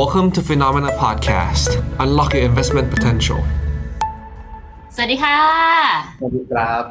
[0.00, 1.70] Welcome to Phenomena Podcast.
[2.04, 3.40] Unlock your investment potential.
[4.94, 5.38] สวัสดีค่ะ
[6.18, 6.82] สวัสดีครับ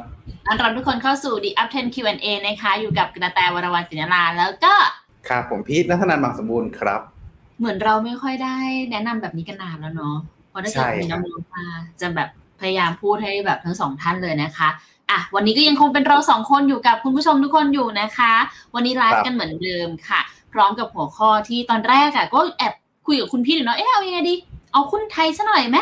[0.46, 4.74] ต้อนรับทุกคนเข้าสู่ The Up 10 Q&A นะคะ อยู่กับกระแตวรวรรณศินลาแล้วก็
[5.28, 7.00] ครับผมพีทนัทนันท์บางสมบูรณ์ครับ
[7.58, 8.56] เหมือนเราไม่ค่อยได้
[8.90, 10.16] แนะนำแบบนี้กันนานแล้วเนาะ
[10.48, 11.64] เพราะถ้าเกิดใช่มีครับน้ำมันมา
[12.00, 12.28] จะแบบ
[12.60, 14.68] พยายามพูดให้แบบทั้งสองท่านเลยนะคะ
[15.10, 18.34] อะวันนี้ก็ยังคงเป็นเราสองคนอยู่กับคุณผู้ชมทุกคนอยู่นะคะ
[18.74, 20.20] วันนี้ไลฟ์กันเหมือนเดิมค่ะ
[20.52, 22.74] พร้อมกับหัวข้อที่ตอนแรกอะก็แอบ
[23.06, 24.34] คุยกับคุณพี่อยู่เนาะเอ๊ะเอายังไงดี
[24.72, 25.78] เอาคุณไทยซะหน่อยไหม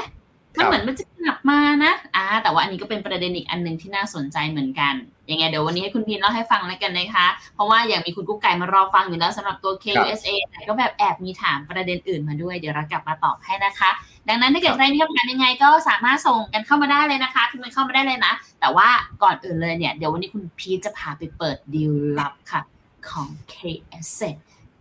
[0.58, 4.94] มันเหมือนมันจะกลับมานะอ่าแต่ว่าอันนี้ก็เป็นประเด็นอีกอันหนึ่งที่น่าสนใจเหมือนกัน
[5.30, 13.90] ยังไงเดี๋ยววันนี้ให้คุณพีนเล่าให้ฟังแล้วกันนะคะ เพราะว่าอย่างมีคุณกุ๊กไก่มารอฟังอยู่แล้วสำหรับตัว KUSA แต่ก็แบบแอบมีถามประเด็นอื่นมาด้วยเดี๋ยวเรากลับมาตอบให้นะคะ
[14.28, 18.88] ดังนั้นถ้าเกิดใครมีคำถามยังไงก็สามารถส่งกันเข้ามาได้เลยนะคะพิมพ์กันเข้ามาได้เลยนะ แต่ว่า
[19.22, 22.60] ก่อนอื่นเลยเนี่ยเดี๋ยววันนี้คุณพีทจะพาไปเปิดดีลลับค่ะ
[23.08, 24.30] ของ KSA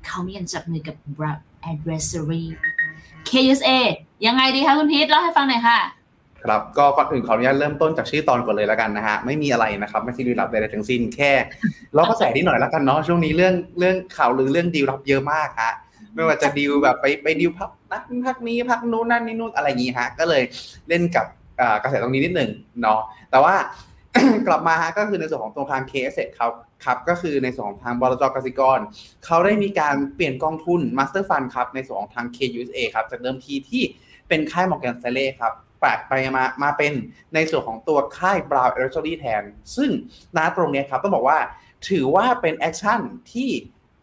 [0.06, 1.40] เขามีการจับมือกับ Broad
[1.72, 2.44] Adversary
[3.30, 3.72] KUSA
[4.26, 5.80] ยังไงดีคะคุณพีทเล่าให้ฟังหน่อยค่ะ
[6.44, 11.32] ครับก็ก่อนอื่นขออนุญาตเริ่มต้นจากชื่อตอนก่อนเลยแล้วกันนะฮะไม่มีอะไรนะครับไม่ใช่ดีลลับใดๆทั้งสิ้นแค่
[11.98, 15.74] ล้อกระแสนิดหน่อยแล้วกันเนาะช่วงนี้เรื่องเรื่องข่าวหรือเรื่องดีลลับเยอะมากฮะ
[16.16, 20.44] ไม่ว่าจะดีลแบบไปไปดีลพักนั้นพักนี้พักนู้นนั่นนี่นู่นอะไรอย่างงี้ฮะก็เลย
[20.90, 21.26] เล่นกับ
[21.62, 22.50] อ่ากระแสตรงนี้นิดหนึ่ง
[22.82, 23.00] เนาะ
[23.32, 23.54] แต่ว่า
[24.48, 26.52] กลับมาฮะก็คือในส่วนของตรงทาง KS ครับ
[26.86, 28.80] ครับก็คือในส่วนของทางบลจกสิกร
[29.26, 33.84] เขาได้มีการเปลี่ยนกองทุน Master Fund ครับในส่วนของทาง KUSA ครับจากเดิมทีที่
[34.30, 36.94] เป็นค่าย Morgan Stanley ครับแปลไปมามาเป็น
[37.34, 39.44] ในส่วนของตัวค่าย Brown e l e c t o r y แทน
[39.76, 39.90] ซึ่ง
[40.38, 41.40] ณตรงนี้ครับต้องบอกว่า
[41.90, 43.00] ถือว่าเป็นแอคชั่น
[43.34, 43.50] ที่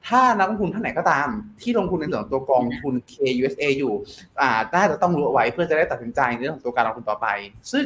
[0.09, 1.29] ถ้านักลงทุนท่านไหนก็ตาม
[1.61, 3.95] ที่ลงทุนในส่วนตัวกองทุน KUSA อยู่
[4.41, 7.29] อ่าน่าจะต้องรู้เอาไว้เพื่อจะได้ตัดสินใจในเรื่องของตัวการลงทุนต่อไป
[7.73, 7.85] ซึ่ง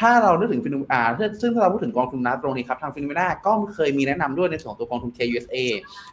[0.00, 1.02] ถ้าเรานึกถึงฟินอ่า
[1.40, 5.56] ซึ่งถ้าเราพูดถึงกองทุนนะตรงนี้ครับทางฟิโนเมนาก็เคยมีแนะนำด้วยในส่วนของตัวกองทุน KUSA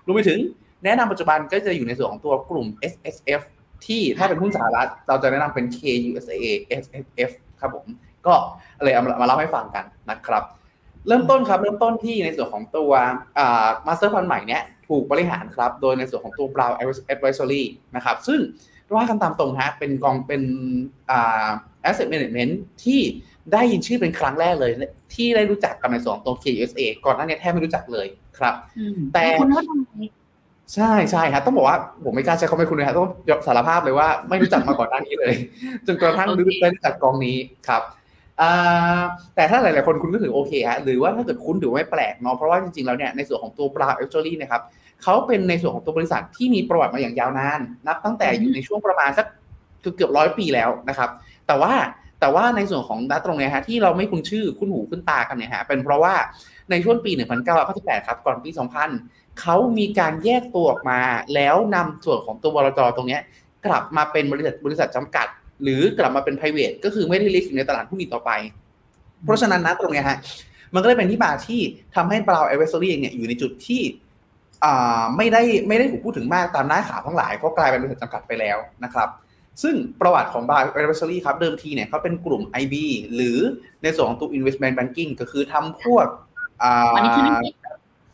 [0.05, 0.39] รวมไปถึง
[0.85, 3.41] แนะนำปัจจุบันก็จะอยู่ในส่วนของตัวกลุ่ม SSF
[3.85, 6.37] ที่ถ้าเป็นหุ้นสหรัฐเราจะแนะนำเป็น KUSA
[6.83, 7.85] SSF ครับผม
[8.27, 8.33] ก็
[8.83, 10.43] เลยเอามาเล่าให้ฟังกันนะครับ
[11.07, 12.91] เริ่มต้นครับเริ่มต้นที่ในส่วนของตัว
[13.37, 16.73] อ่า Master Fund ใหม่เนี้ยถูกบริหารครับ โดยในส่วนของตัว Brown
[17.13, 17.63] Advisory
[17.95, 18.39] นะครับ ซึ่ง
[18.95, 20.43] ว่ากันตามตรงฮะเป็นกองเป็น
[21.11, 21.47] อ่า
[21.89, 22.53] asset management
[22.83, 23.01] ที่
[23.53, 24.71] ได้ยินชื่อเป็นครั้งแรกเลย
[25.13, 28.07] ที่ได้รู้จักกับในส่วนของตัว KUSA ก่อนหน้านี้แทบไม่รู้จักเลย
[28.37, 28.55] ครับ
[29.13, 30.01] แต่คุณเขาทำไม
[30.75, 35.33] ใช่ใช่ครับต้องบอกว่าผมไม่กล้าใช้คำว่าคุณเลยครับต้องยอมสารภาพเลยว่าไม่รู้จักมาก่อนหน้านี้เลย
[35.87, 37.37] จนกระทั่งรู้ได้รู้จักกองนี้
[37.67, 37.83] ครับ
[38.41, 39.01] อ่า
[39.35, 44.61] แต่ถ้าหลาย ๆ คนคุณก็ถือโอเคฮะหรือว่าถ้าเกิดคุณถือว่าไม่แปลกเนาะเพราะว่าจริง ๆ แล้วเนี่ยในส่วนของตัว Brown Actually นะครับ
[45.03, 49.25] เขาเป็นในส่วนของตัวบริษัทที่มีประวัติมาอย่างยาวนาน นับตั้งแต่อยู่ในช่วงประมาณสัก
[49.95, 51.09] เกือบร้อยปีแล้วนะครับ
[51.47, 51.73] แต่ว่า
[52.21, 56.13] แต่ว่าในส่วนของนัดตรงเนี้ยฮะที่เราไม่คุ้นชื่อคุ้นหูคุ้นตากันเนี่ยฮะเป็นเพราะว่า
[56.69, 57.11] ในช่วงปี
[57.59, 58.49] 1998 ครับ ก่อนปี
[58.95, 60.99] 2000 เขามีการแยกตัวออกมา
[61.33, 63.21] แล้วนำส่วนของตัวบลจตรงเนี้ย
[63.65, 65.27] กลับมาเป็นบริษัทบริษัทจำกัด
[65.63, 68.31] หรือกลับมาเป็น private ก็คือไม่ได้ list อยู่ในตลาดหุ้นอีกต่อไป
[69.23, 70.17] เพราะฉะนั้นนะตรงเนี้ยฮะ
[70.73, 71.59] มันก็เลยเป็นที่มาที่
[71.95, 73.81] ทำให้ Brown Advisory เองเนี่ยอยู่ในจุดที่
[74.63, 79.09] อ่าไม่ได้ไม่ได้ถูกพูดถึงมากตามหน้าข่าวทั้งหลายเพราะกลายเป็นบริษัทจำกัดไปแล้วนะครับ
[79.63, 82.75] ซึ่งประวัติของ Bar Advisory ครับเดิมทีเนี่ยเขาเป็นกลุ่ม IB
[83.15, 83.39] หรือ
[83.83, 86.07] ในส่วนของตัว investment banking ก็คือทำพวก
[86.63, 86.93] อ่า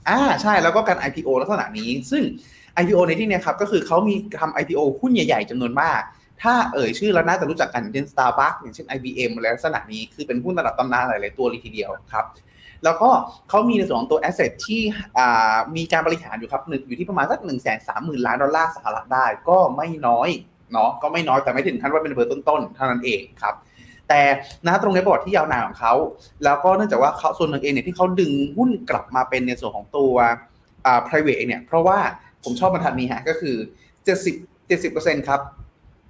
[0.10, 2.24] อ่าใช่แล้วก็การ IPO ลักษณะนี้ ซึ่ง
[2.82, 6.02] IPO ในที่เนี้ยครับก็คือเขามีทำ IPO หุ้นใหญ่ๆจำนวนมาก
[6.44, 12.26] ถ้าเอ่ยชื่อแล้วน่าจะรู้จักกันเช่น Starbucks อย่างเช่น IBM อะไรลักษณะนี้คือเป็นหุ้นระดับตำนานหลายๆตัวเลยทีเดียวครับ
[12.84, 13.10] แล้วก็
[13.50, 14.82] เขามีในส่วนของตัว asset ที่
[15.76, 20.30] มีการบริหารอยู่ครับหนึ่งอยู่ที่ประมาณสักหนึ่งแสนสามหมื่นล้านดอลลาร์สหรัฐได้ก็ไม่น้อย
[20.74, 23.56] เนาะก็ไม่น้อยแต่ไม่ถึงขั้นว่าเป็นเบอร์ต้นๆเท่านั้นเองครับ
[24.10, 24.22] แต่
[24.66, 25.94] นะตรงในประวัติที่ยาวนานของเขา
[26.44, 30.14] แล้วก็เนื่องจากว่าเขาส่วนหนึ่งเองเนี่ยที่เขาดึงหุ้นกลับมาเป็นในส่วนของตัว
[30.86, 31.98] อ่า private เนี่ย เพราะว่า
[32.44, 33.56] ผมชอบบรรทัดนี้ฮะก็คือ
[34.16, 35.42] 70 70%ครับ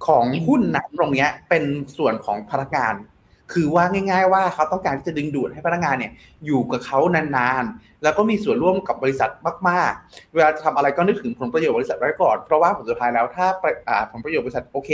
[0.06, 1.64] ของหุ้นนั้นตรงเนี้ยเป็น
[1.98, 2.94] ส่วนของพนักงาน
[3.52, 6.12] คือว่าง่าย ๆ ว่าเขาต้องการที่จะดึงดูดให้พนักงานเนี่ย
[6.46, 9.30] อยู่กับเขานานๆ แล้วก็มีส่วนร่วมกับบริษัท
[9.68, 13.46] มากๆ เวลาจะทำอะไรก็นึกถึงผลประโยชน์บริษัทไว้ก่อน เพราะว่าผลสุดท้ายแล้วถ้า
[14.12, 14.90] ผลประโยชน์บริษัทโอเค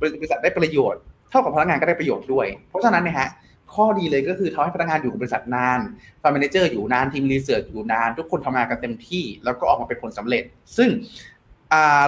[0.00, 1.00] บริษัทได้ประโยชน์
[1.30, 3.28] เท่ากับพนักงานก็ได้ประโยชน์ด้วย เพราะฉะนั้นเนี่ยฮะ
[3.74, 5.80] ข้อดีเลยก็คือทำให้พนักงานอยู่กับบริษัทนาน
[6.22, 10.44] fund manager อยู่นานทีม research อยู่นาน ทุกคนทำงานกันเต็มที่ แล้วก็ออกมาเป็นผลสำเร็จ
[10.76, 10.88] ซึ่ง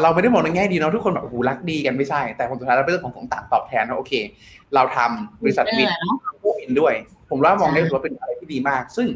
[0.03, 4.13] เราไม่ได้มองในแง่ดีเนาะทุกคนแบบโอ้โหรักดีกันไม่ใช่ แต่ผลสุดท้ายแล้วเป็นเรื่องของของต่างตอบแทนนะโอเค
[4.75, 6.95] เราทำบริษัทมิตรเนาะผู้อินด้วย
[7.31, 9.09] ผมว่ามองได้ว่าเป็นอะไรที่ดีมาก ซึ่ง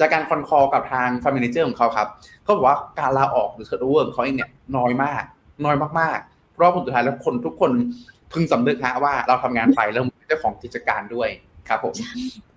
[0.00, 2.08] จากการ con call กับทาง fund manager ของเขาครับ
[2.42, 5.22] เขาบอกว่าการลาออกหรือ turnover ของเขาเองเนี่ยน้อยมาก
[5.64, 7.72] น้อยมากๆเพราะว่าผลสุดท้ายแล้วคนทุกคน
[8.32, 11.28] พึงสำนึกฮะว่าเราทำงานไปแล้วเป็นเจ้าของกิจการด้วย
[11.68, 11.94] ครับผม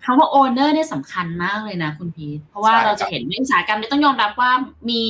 [0.04, 4.52] คำว่า owner เนี่ยสำคัญมากเลยนะคุณพีทเพราะว่าใช่ครับเราจะเห็นในอุตสาหกรรมเนี่ยต้องยอมรับว่า
[4.90, 5.04] มี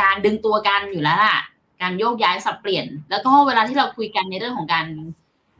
[0.00, 1.36] การดึงตัวกันอยู่แล้วล่ะ
[1.82, 4.86] การโยกย้ายสับเปลี่ยน แล้วก็เวลาที่เราคุยกันในเรื่องของการ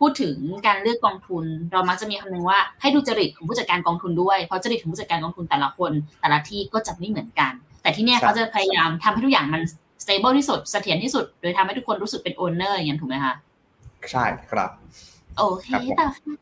[0.00, 0.36] พูดถึง
[0.66, 7.52] การเลือกกองทุน เรามักจะมีคำนึงว่าให้ดูจริตของผู้จัดการกองทุนด้วย เพราะจริตของผู้จัดการกองทุนแต่ละคน แต่ละที่ก็จะไม่เหมือนกัน
[7.82, 9.62] แต่ที่เนี่ยเขาจะพยายามทำให้ทุกอย่างมัน
[10.02, 13.34] stable ที่สุดเสถียรที่สุด โดยทำให้ทุกคนรู้สึกเป็น owner อย่างนั้นถูกไหมคะ
[14.10, 14.70] ใช่ครับ
[15.38, 15.68] โอเค
[16.00, 16.34] ต่อค่ะ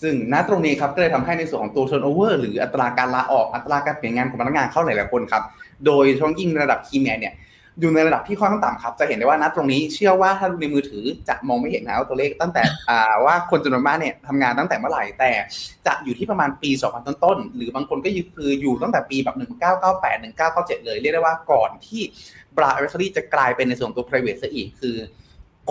[0.00, 5.42] ซึ่งณตรงนี้ครับก็เลยทำให้ในส่วนของตัว turnover หรืออัตราการลาออกอัตราการเปลี่ยนงานของพนักงานเข้าหลายๆคนครับ
[5.86, 7.34] โดยช่องยิ่งในระดับคีแมนเนี่ย
[7.80, 15.30] อยู่ในระดับที่ค่อนข้างต่ำครับ จะเห็นได้ว่าณตรงนี้เชื่อว่าถ้าดูในมือถือจะมองไม่เห็นนะว่าตัวเลขตั้งแต่อ่าว่าคนจำนวนมากเนี่ยทำงานตั้งแต่เมื่อไหร่แต่
[15.86, 19.36] จะอยู่ที่ประมาณปี 2000 ต้นๆหรือบางคนก็คืออยู่ตั้งแต่ปีแบบ
[19.80, 22.02] 1998 1997 เลย เรียกได้ว่าก่อนที่
[22.56, 24.96] บราเอเวอรี่จะกลายเป็นในส่วนตัว private ซะอีกคือ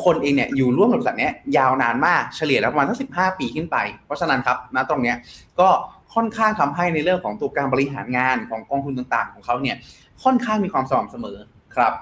[0.03, 5.17] คนเองเนี่ยอยู่ร่วมกับบริษัทเนี้ยยาวนานมากเฉลี่ยแล้วประมาณทั้ง15 ปีขึ้นไป เพราะฉะนั้นครับณตรงเนี้ย
[5.59, 5.69] ก็
[6.15, 9.75] ค่อนข้างทำให้ในเรื่องของตัวการบริหารงานของกองทุนต่างๆ ของเขาเนี่ย
[10.23, 11.37] ค่อนข้างมีความสม่ำเสมอ
[11.75, 11.93] ครับ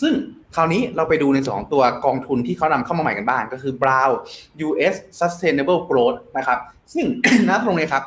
[0.00, 0.12] ซึ่ง
[0.54, 4.12] คราวนี้เราไปดูในส่วนของตัวกองทุนที่เขานำเข้ามาใหม่กันบ้างก็คือ Brown
[4.66, 6.58] US Sustainable Growth นะครับ
[6.92, 7.06] ซึ่ง
[7.48, 8.04] ณตรงนี้ครับ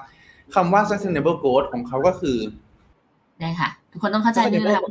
[0.56, 2.38] คำว่า Sustainable Growth ของเขาก็คือ
[3.40, 4.82] ได้ค่ะ ทุกคนต้องเข้าใจด้วยนะคะ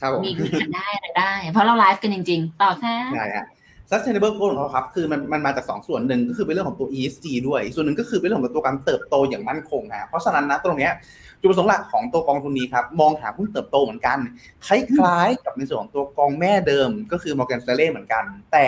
[0.00, 3.46] ครับผมมีคุยกันได้อะไรได้ เพราะเราไลฟ์กันจริง ๆ ต่อค่ะใช่ฮะ
[3.90, 10.92] sustainable growth ของเขาครับ คือมันมันมาจากสองส่วนหนึ่งก็คือเป็นเรื่องของตัว ESG ด้วย ส่วนหนึ่งก็คือเป็นเรื่องของตัวการเติบโตอย่างมั่นคงฮะเพราะฉะนั้นนะตรงเนี้ย
[11.40, 14.18] จุดประสงค์หลักของตัวกองทุนนี้ครับ มองหาหุ้นเติบโตเหมือนกัน
[14.66, 18.66] คล้ายๆกับในส่วนของตัวกองแม่เดิมก็คือ Morgan Stanley เหมือนกัน แต่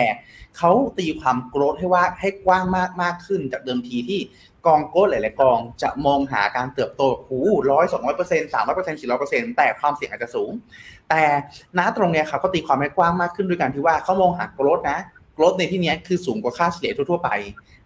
[0.57, 4.21] เขาตีความ growth ให้ว่าให้กว้างมากมากขึ้นจากเดิมทีที่
[4.67, 7.37] กองโก้หลายๆกองจะมองหาการเติบโตหู
[7.71, 10.51] ร้อยสองร้อยเปอร์เซ็นต์สามร้อยเปอร์เซ็นต์สี่ร้อยเปอร์เซ็นต์แต่ความเสี่ยงอาจจะสูง
[11.09, 11.23] แต่
[11.77, 14.99] ณตรงเนี้ยครับเขาตีความให้กว้างมากขึ้นด้วยการที่ว่าเขามองหา growth นะ
[15.39, 17.29] growth ในที่นี้คือสูงกว่าค่าเฉลี่ยทั่วๆไป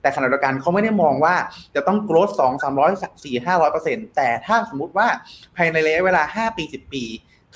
[0.01, 1.35] แต่ขณะเดียวกันเขาไม่ได้มองว่า
[1.75, 2.91] จะต้อง growth สองสามร้อย
[3.23, 5.07] สี่ห้าร้อยเปอร์เซ็นต์แต่ถ้าสมมติว่า
[5.55, 7.03] ภายในระยะเวลาห้าปีสิบปี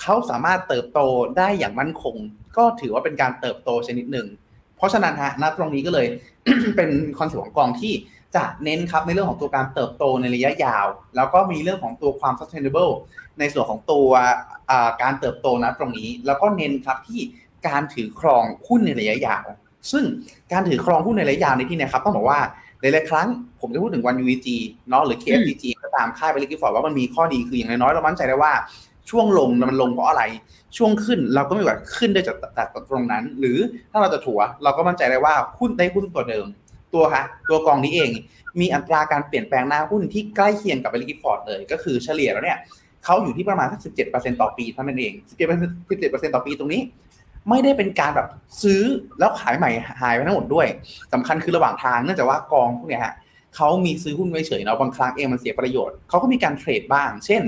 [0.02, 1.00] เขาสามารถเติบโต
[1.38, 2.16] ได้อย่างมั่นคง
[2.58, 4.28] ก็ถือว่าเป็นการเติบโตชนิดหนึ่ง
[4.78, 6.08] เพราะฉะนั้นฮะณตรงนี้ก็เลย
[6.76, 6.90] เป็น
[7.20, 7.94] คอนเซ็ปต์ของกองที่
[8.36, 10.86] จะเน้นครับในเรื่องของตัวการเติบโตในระยะยาว
[11.16, 12.94] แล้วก็มีเรื่องของตัวความ sustainable
[13.40, 14.10] ในส่วนของตัว
[15.02, 17.22] การเติบโตนะตรงนี้ แล้วก็เน้นครับที่
[17.68, 19.46] การถือครองหุ้นในระยะยาว
[19.91, 20.03] ซึ่ง
[20.51, 22.39] การถือครองหุ้นในระยะยาวในที่นี้ครับต้องบอกว่า
[22.81, 23.27] หลายๆครั้ง
[23.62, 24.47] ผมจะพูดถึงวัน UEG
[24.89, 28.53] เนาะหรือ KFTG ก็ตามค่าย Baillie Gifford ว่ามันมีข้อดีคืออย่างน้อยเรามั่นใจได้ว่า
[29.09, 30.24] ช่วงลงมันลงเพราะอะไร
[30.77, 33.57] ช่วงขึ้นเราก็ไม่ว่าขึ้นได้จากจากตรงนั้น หรือ
[33.91, 36.45] ถ้าเราจะถัวเราก็มั่นใจได้ว่าหุ้นได้หุ้นตัวเดิม
[36.94, 38.09] ตัวฮะตัวกองนี้เอง
[38.59, 42.57] มีอัตราการเปลี่ยนแปลงหน้าหุ้นที่ใกล้เคียงกับ Baillie Gifford เลย ก็คือเฉลี่ยแล้วเนี่ย
[43.06, 45.45] เขาอยู่ที่ประมาณสักสิบเจ็ดเปอร์เซ็นต่อปีเท่านั้นเองสิบเจ็
[46.35, 46.81] ต่อปีตรงนี้
[47.50, 48.28] ไม่ได้เป็นการแบบ
[48.64, 48.82] ซื้อ
[49.20, 49.70] แล้วขายใหม่
[50.02, 50.68] หายไปทั้งหมดด้วย
[51.14, 53.14] สำคัญคือระหว่างทางเนื่องจากว่ากองพวกเนี้ยฮะ
[53.56, 57.42] เขามีซื้อหุ้นไว้เฉยเนาะบางครั้งเองมันเสียประโยชน์เขาก็มีการเทรดบ้าง เช่น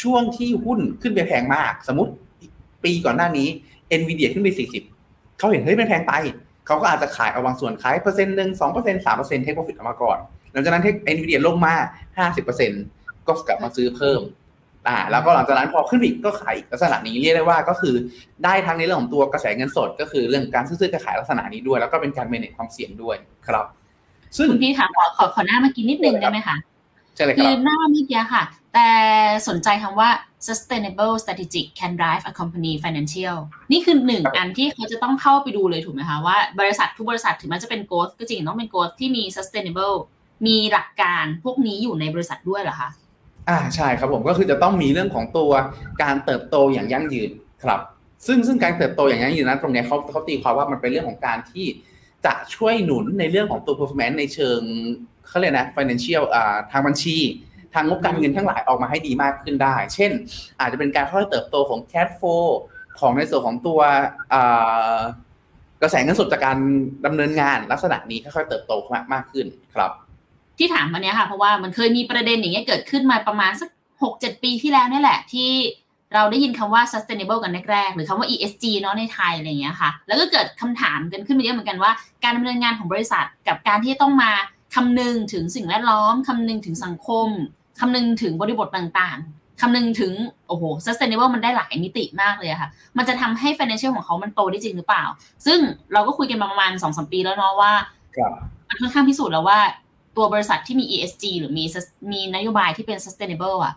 [0.00, 2.12] ช่วงที่หุ้นขึ้นไปแพงมาก สมมติ
[2.84, 3.48] ปีก่อนหน้านี้
[4.00, 4.48] NVIDIA ขึ้นไป
[4.92, 6.12] 40เขาเห็นเฮ้ยมันแพงไป
[6.66, 10.18] เขาก็อาจจะขายเอาบางส่วนขายเปอร์เซ็นต์หนึ่งสองเปอร์เซ็นต์สามเปอร์เซ็นต์เทคโปรฟิตออกมาก่อน
[10.52, 11.74] หลังจากนั้นเทค NVIDIA ลงมา
[12.18, 12.82] ห้าสิบเปอร์เซ็นต์
[13.26, 14.20] ก็กลับมาซื้อเพิ่ม
[14.86, 17.94] อ่าแล้วก็หลังจากนั้นพอขึ้นอีกก็ขายอีกลักษณะนี้เรียกได้ว่าก็คือ
[18.44, 23.16] ได้ทั้งในเรื่องของตัวกระแสเงินสด ก็คือเรื่องการซื้อขายลักษณะนี้ด้วย แล้วก็เป็นการ manage ความเสี่ยงด้วย
[23.48, 23.66] ครับ
[24.36, 26.56] ซึ่งคุณพี่ค่ะขอขอขอหน้าเมื่อกี้นิดนึงได้ไหมคะ
[27.14, 28.42] ใช่เลยคคืรัอบหน้าเมื่อกี้ค่ะ
[28.74, 28.88] แต่
[29.48, 30.10] สนใจคำว่า
[30.46, 33.36] sustainable strategic can drive a company financial
[33.72, 39.96] นี่คือหนึ่งครับอันที่เขาจะต้องเข้าไปดูเลยถูกไหมคะว่าบริษัททุกบริษัทถึงแม้จะเป็น growth ก็จริงต้องเป็น growth ที่มี sustainable
[40.46, 42.90] มีหลักการพวกนี้อยู่ในบริษัทด้วยเหรอคะ
[43.48, 45.50] อ่าใช่ครับผมก็คือจะต้องมีเรื่องของตัว
[46.02, 47.30] การเติบโตอย่างยั่งยืน
[47.64, 47.80] ครับ
[48.26, 51.66] ซึ่งซึ่งการเติบโตอย่างยั่งยืนนั้นตรงนี้เขาเขาตีความว่ามันเป็นเรื่องของการที่
[52.26, 54.60] จะช่วยหนุนในเรื่องของตัว performance ในเชิง
[55.28, 57.16] เขาเรียกนะ financial อ่าทางบัญชี
[57.74, 60.10] ทางงบการเงินทั้งหลายออกมาให้ดีมากขึ้นได้ เช่น
[60.60, 62.46] อาจจะเป็นการค่อยๆเติบโตของ cash flow
[63.00, 63.80] ของในส่วนของตัว
[64.32, 64.98] อ่า
[65.82, 66.58] กระแสเงินสดจากการ
[67.06, 69.90] ดำเนินงานลักษณะนี้ค่อยๆเติบโตมากมากขึ้นครับ
[70.58, 73.68] ที่ถามมาเนี้ยค่ะ เพราะว่ามันเคยมีประเด็นอย่างเงี้ยเกิดขึ้นมาประมาณสัก
[74.02, 75.50] หกเจ็ดปีที่แล้วนี่แหละ ที่
[76.14, 81.92] เราได้ยินคำว่า sustainable กันแรกๆ หรือคำว่า ESG เนาะในไทยอะไรอย่างเงี้ยค่ะ แล้วก็เกิดคำถามกันขึ้นมาเยอะเหมือนกันว่า
[82.24, 84.30] การดำเนินงานของบริษัทกับการที่ต้องมา
[84.74, 87.28] คำนึงถึงสิ่งแวดล้อมคำนึงถึงสังคม
[87.80, 90.12] คำนึงถึงบริบทต่างๆคำนึงถึง
[90.48, 95.04] โอ้โห sustainable มันได้หลายมิติมากเลยอะค่ะ มันจะทำให้ financial ของเขามันโตได้จริงหรือเปล่า
[95.46, 95.58] ซึ่ง
[95.92, 97.72] เราก็คุยกันมาประมาณสองสมปีแล้วเนาะว่า
[98.16, 98.32] ครับ
[98.68, 99.58] มันค่อนข้างพิสูจน์แล้วว่า
[100.16, 101.64] ตัวบริษัทที่มี ESG หรือมี
[102.12, 103.74] มีนโยบายที่เป็น sustainable อะ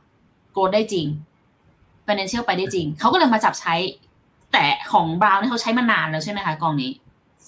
[0.55, 1.07] growth ได้จริง
[2.07, 3.75] financial ไปได้จริง เขาก็เลยมาจับใช้
[4.53, 6.91] แต่ของบราวน์เนี่ยเขาใช้มานานแล้วใช่ไหมคะกองนี้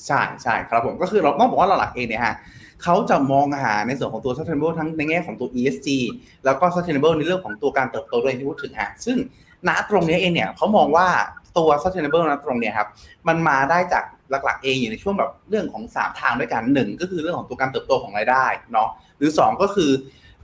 [0.05, 2.35] ใช่ใช่ครับผมก็คือเราต้องบอกว่าหลักๆเองเนี่ยฮะ
[2.83, 5.87] เขาจะมองหาในส่วนของตัว sustainable ทั้งในแง่ของตัว ESG
[6.45, 9.17] แล้วก็ sustainable ในเรื่องของตัวการเติบโตด้วยที่พูดถึงฮะซึ่ง
[9.67, 11.07] ณตรงนี้เองเนี่ยเขามองว่า
[11.57, 12.87] ตัว sustainable นะตรงเนี้ยครับ
[13.27, 14.03] มันมาได้จาก
[14.45, 19.91] หลักๆเองอยู่ในช่วงแบบเรื่องของสามทางด้วยกันหนึ่งก็คือเรื่องของตัวการเติบโตของรายได้เนาะหรือสองก็คือ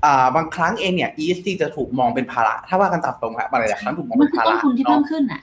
[0.05, 5.41] อ่าบางครั้งเองเนี่ย ESG จะถูกมองเป็นภาระ ถ้าว่ากันตามตรงครับบางหลายๆครั้งถูกมองมัเป็นนคือภาต้นระทุนที่เพิ่เนาะมขึ้นอะ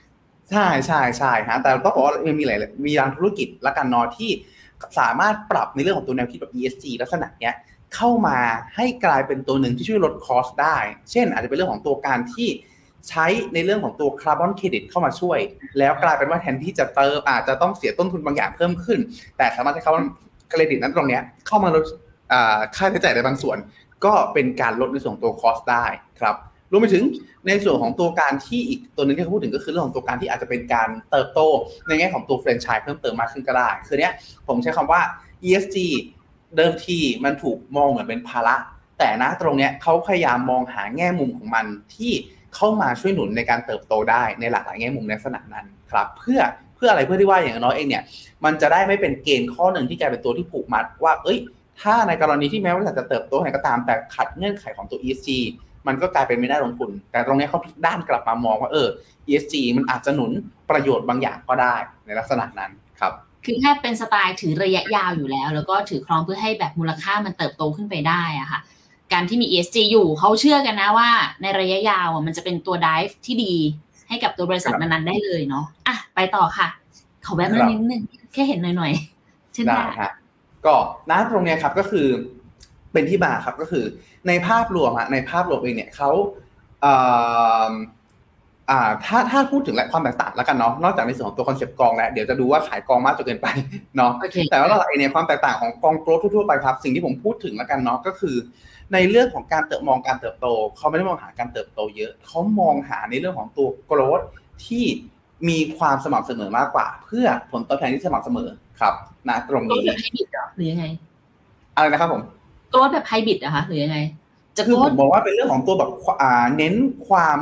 [0.51, 4.29] ใช่ใช่ใช่ฮะแต่ต้องบอกว่ามันมีหลายมีทางธุรกิจและการนอที่
[4.99, 7.55] สามารถปรับในเรื่องของตัวแนวคิดแบบ ESG ลักษณะเนี้ย
[7.95, 8.37] เข้ามา
[8.75, 10.77] ให้กลายเป็นตัวหนึ่งที่ช่วยลดคอสได้
[11.11, 12.47] เช่น อาจจะเป็นเรื่องของตัวการที่
[13.09, 15.39] ใช้ในเรื่องของตัวคาร์บอนเครดิตเข้ามาช่วย
[15.77, 18.99] แล้วกลายเป็นว่าแทนที่จะเดิมอาจจะต้องเสียต้นทุนบางอย่างเพิ่มขึ้น
[19.37, 20.05] แต่สามารถใช้คาร์บอน
[20.49, 21.83] เครดิตนั้นตรงนี้เข้ามาลด
[22.75, 23.57] ค่าใช้จ่ายในบางส่วน
[24.05, 25.85] ก็เป็นการลดในส่วนตัว cost ได้
[26.19, 26.35] ครับ
[26.71, 27.03] รวมไปถึง
[27.47, 31.39] ในส่วนของตัวการที่อีกตัวหนึงที่เขาพูดถึงก็คือเรื่องของตัวการที่อาจจะเป็นการเติบโต
[31.87, 34.13] ในแง่ของตัวแฟรนไชส์เพิ่มเติมมากขึ้นก็ได้ คือเนี้ย
[34.47, 35.01] ผมใช้คำว่า
[35.45, 35.77] ESG
[36.57, 38.55] เดิมทีมันถูกมองเหมือนเป็นภาระ
[38.99, 42.11] แต่นะตรงเนี้ยเขาพยายามมองหาแง่มุมของมันที่
[42.57, 46.41] เข้ามาช่วยหนุนในการเติบโตได้ในหลากหลายแง่มุมในลักษณะนั้นครับเพื่อ
[46.75, 48.03] เพื่ออะไรเพื่อที่ว่าอย่างน้อยเองเนี่ย
[48.45, 51.37] มันจะได้ไม่เป็นเกณฑ์ข้อหนึ่งที่กลายเป็นตัวที่ผูกมัดว่า เอ้ย
[51.81, 55.29] ถ้าในกรณีที่แม้ว่าจะเติบโตไหนก็ตาม แต่ขัดเงื่อนไขของตัว ESG
[55.87, 58.87] มันก็กลายเป็นไม่ได้ลงทุน แต่ตรงนี้เขาพลิกด้านกลับมามองว่าเออ
[59.27, 60.31] ESG มันอาจจะหนุน
[60.69, 63.13] ประโยชน์บางอย่างก็ได้ในลักษณะนั้นครับ
[63.45, 68.59] คือแค่เป็นสไตล์ถือระยะยาวอยู่แล้ว แล้วก็ถือครองเพื่อให้แบบมูลค่ามันเติบโตขึ้นไปได้อะค่ะ
[69.13, 71.09] การที่มี ESG อยู่เขาเชื่อกันนะว่า
[71.41, 73.53] ในระยะยาวอะมันจะเป็นตัว dive ที่ดี
[74.09, 76.67] ให้กับตัวบริษัทครับนั้นๆได้เลยเนาะอะไปต่อค่ะ
[77.25, 80.11] ขอแวะมาครับนิดนึงแค่เห็นหน่อยๆเช่นได้ได้ฮะ
[80.65, 80.75] ก็
[81.09, 82.07] ณตรงเนี้ยครับก็คือ
[82.93, 83.85] เป็นที่มาครับก็คือ
[84.27, 86.09] ในภาพรวมอะในภาพรวมเองเนี่ยเขา
[86.81, 86.93] เอ่
[87.69, 87.71] อ
[88.69, 93.47] อ่าถ้าถ้าพูดถึงและความแตกต่างแล้วกันเนาะนอกจากในส่วนของตัวคอนเซปต์กองแล้วเดี๋ยวจะดูว่าขายกองมากจนเกินไป
[93.97, 98.35] เนาะโอเคแต่ว่าเราเองเนี่ยความแตกต่างของกองโกลด์ทั่วๆไปครับ สิ่งที่ผมพูดถึงแล้วกันเนาะก็คือ
[98.93, 104.27] ในเรื่องของการเติบมองการเติบโต เขาไม่ได้มองหาการเติบโตเยอะ เขามองหาในเรื่องของตัวโกลด์
[104.65, 104.85] ที่
[105.49, 108.93] มีความสม่ำเสมอมากกว่า เพื่อผลตอบแทนที่สม่ำเสมอครับ
[109.27, 110.85] ณตรงตัวนี้แบบไฮบริดเหรอหรือยังไง
[111.75, 112.21] อะไรนะครับผม
[112.73, 113.97] ตัวแบบไฮบริดอะคะหรือยังไง
[114.57, 115.89] จะคือโกผมบอกว่าเป็นเรื่องของตัวแบบ
[116.21, 116.73] อ่าเน้น
[117.07, 117.39] ความ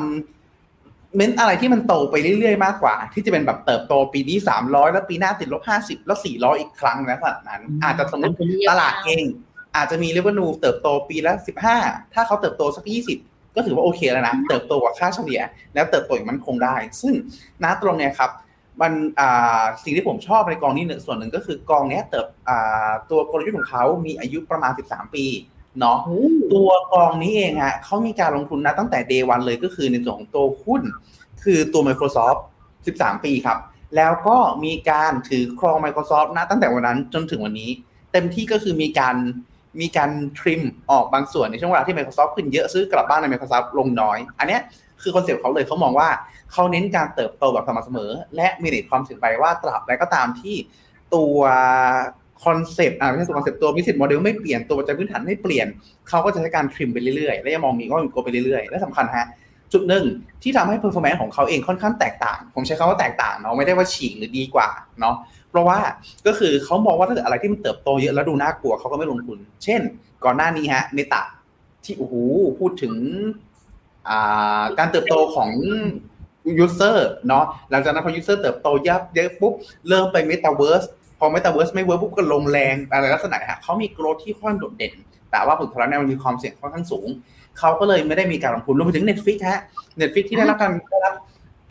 [1.18, 8.36] เน้นอะไรที่มันโตไปเรื่อยๆมากกว่า ที่จะเป็นแบบเติบโตปีนี้สามร้อยแล้วปีหน้าติดลบห้าสิบแล้วสี่ร้อยอีกครั้งนะขนาดนั้น อาจจะสมมติ
[8.70, 9.24] ตลาดเอง
[9.76, 11.78] อาจจะมีเรเวนูเติบโตปีละสิบห้า
[12.14, 13.20] ถ้าเขาเติบโตสักยี่สิบ
[13.56, 15.42] ก็ถือว่าโอเคแล้วนะ เติบโตกว่าค่าเฉลี่ย
[15.74, 17.14] แล้วเติบโตอย่างมันคงได้ ซึ่ง
[17.64, 18.32] ณตรงเนี้ยครับ
[18.82, 25.26] มันอ่าสิ่งที่ผมชอบในกองนี้หนึ่งส่วนหนึ่งก็คือกองเนี้ยเติบอ่าตัวกลยุทธ์ของเขามีอายุประมาณ 13 ปี
[25.80, 26.20] เนาะโอ้
[26.54, 30.82] ตัวกองนี้เองฮะเขามีการลงทุนนะตั้งแต่ day one เลยก็คือในส่วนของตัวหุ้น
[31.44, 32.40] คือตัว Microsoft
[32.86, 33.58] 13 ปีครับ
[33.96, 37.70] แล้วก็มีการถือครอง Microsoft นะตั้งแต่วันนั้นจนถึงวันนี้
[38.12, 39.16] เต็มที่ก็คือมีการ
[39.82, 44.62] มีการ trim ออกบางส่วนในช่วงเวลาที่ Microsoft ขึ้นเยอะซื้อกลับบ้างใน Microsoft ลงน้อย อันเนี้ย
[45.02, 46.10] คือคอนเซ็ปต์เขาเลยเขามองว่า
[46.52, 50.56] เขาเน้นการเติบโตแบบสม่ำเสมอ และ manage ความเสี่ยงไปว่าตราบใดก็ตามที่
[51.16, 51.38] ตัว
[52.46, 55.68] คอนเซปต์อ่าไม่ใช่ตัวคอนเซปต์ตัว business model ไม่เปลี่ยนตัวปัจจัยพื้นฐานไม่เปลี่ยน
[56.10, 59.28] เขาก็จะใช้การ trim ไปเรื่อยๆ และยังมองมีก็มีโกไปเรื่อยๆ และสำคัญฮะ
[59.74, 60.06] จุดหนึ่ง
[60.44, 65.16] ที่ทำให้ performance ของเขาเองค่อนข้างแตกต่าง ผมใช้คำว่าแตกต่างเนาะไม่ได้ว่าฉีกหรือดีกว่าเนาะ
[65.56, 65.82] เพราะว่า
[66.28, 69.82] ก็คือเขามองว่าถ้าเกิดอะไรที่มันเติบโตเยอะแล้วดูน่ากลัวเขาก็ไม่ลงทุน เช่น
[70.26, 71.24] ก่อนหน้านี้ฮะ Meta
[71.84, 72.16] ที่โอ้โห
[72.60, 72.94] พูดถึง
[74.80, 75.50] การเติบโตของ
[76.64, 76.98] user
[77.28, 79.54] เนาะหลังจากนั้นพอ user เติบโตยับเยอะปุ๊บ
[79.88, 80.86] เริ่มไป metaverse
[81.20, 84.94] พอ metaverse ไม่ work ปุ๊บก็ลงแรงอะไรลักษณะฮะเขามี growth ที่ค่อนโดดเด่น
[85.32, 87.08] แต่ว่าผลตอบรับเนี่ยมันมีความเสี่ยงค่อนข้างสูง
[87.60, 89.62] เขาก็เลยไม่ได้มีการลงทุนรวมไปถึง Netflix ฮะ
[90.02, 91.14] Netflix ที่ได้รับการได้รับ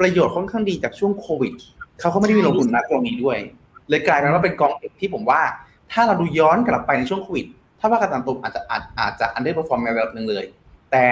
[0.01, 1.55] ประโยชน์ค่อนข้างดีจากช่วงโควิด
[2.01, 3.39] เขาก็ไม่ได้มีลงทุนนะตรงนี้ด้วย
[3.89, 5.41] เลยกลายเป็นว่าเป็นกองเก็บที่ผมว่า
[5.93, 7.47] ถ้าเราดูย้อนกลับไปในช่วงโควิด
[7.81, 10.45] ถ้าว่ากันตามตรงอาจจะอาจอาจจะ underperform ในระดับหนึ่งเลย
[10.93, 11.05] แต่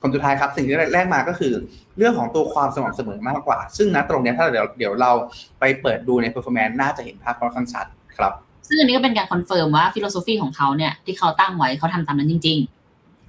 [0.00, 1.52] ผลสุดท้ายครับ สิ่งที่แลกมาก็คือ
[1.98, 5.12] เรื่องของตัวความสม่ำเสมอมากกว่า ซึ่งนะตรงเนี้ยถ้าเดี๋ยวเดี๋ยวเรา
[5.60, 8.32] ไปเปิดดูใน performance น่าจะเห็นภาพค่อนข้างชัดครับ
[8.68, 12.58] ซึ่งอันนี้ก็เป็นการ confirm ว่า philosophy ของเขาเนี่ยที่เขาตั้งไว้เขาทำตามนั้นจริง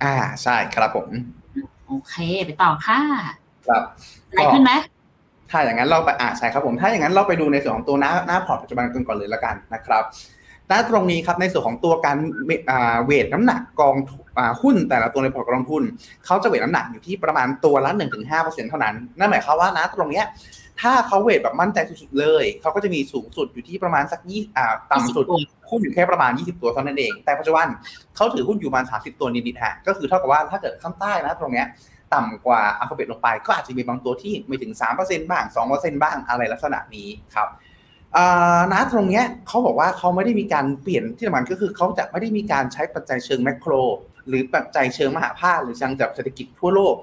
[0.04, 2.16] อ่าใช่ครับผมๆโอเค
[2.46, 3.00] ไปต่อค่ะ
[3.68, 3.84] ครับ
[4.30, 4.72] อะไรขึ้นไหม
[5.50, 10.04] ถ้าอย่างนั้นเราไปอ่าใช่ครับผมถ้าอย่างนั้นเราไปดูในส่วนของตัวหน้าหน้าพอร์ตปัจจุบันกันก่อนเลยละกันนะครับ
[10.68, 12.18] หน้าตรงนี้ครับในส่วนของตัวการ
[12.70, 13.96] อ่าเวทน้ำหนักกอง
[14.38, 15.84] อ่าหุ้นแต่ละตัวในพอร์ตกองทุน
[16.26, 17.92] เขาจะเวทน้ำหนักอยู่ที่ประมาณตัวละ
[18.30, 20.26] 1-5%เท่านั้น นั่นหมายความว่านะตรงเนี้ย
[20.82, 25.26] ถ้าเขาเวทแบบมั่นใจสุดๆเลย เขาก็จะมีสูงสุดอยู่ที่ประมาณสักยี่อ่าต่ำสุด
[25.70, 27.68] หุ้นอยู่แค่ประมาณ 20 ตัวเท่านั้นเอง แต่ปัจจุบัน
[28.16, 31.68] เขาถือหุ้นอยู่ประมาณ 30 ตัวนิดๆฮะก็คือเท่ากับว่าถ้าเกิดข้างใต้นะตรงเนี้ย
[32.14, 37.50] ต่ำกว่าอัลฟาเบตลงไป ก็อาจจะมีบางตัวที่ไม่ถึง 3%บ้าง 2%บ้างอะไรลักษณะนี้ครับ
[38.18, 43.72] อ่านะตรงเนี้ยเขาบอกว่าเขาไม่ได้มีการเปลี่ยนที่สำคัญก็คือเขาจะไม่ได้มีการใช้ปัจจัยเชิง macro
[44.28, 46.96] หรือปัจจัยเชิงมหภาคหรือเชิงจากเศรษฐกิจทั่วโลก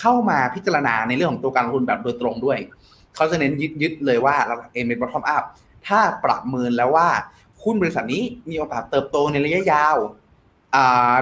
[0.00, 2.58] เข้ามาพิจารณาในเรื่องของตัวการลงทุนแบบโดยตรงด้วย
[3.14, 5.44] เขาจะเน้นยึดยึดเลยว่าระดับ M เป็น bottom up
[5.86, 7.08] ถ้าประเมินแล้วว่า
[7.62, 9.96] หุ้นบริษัทนี้มีโอกาสเติบโตในระยะยาว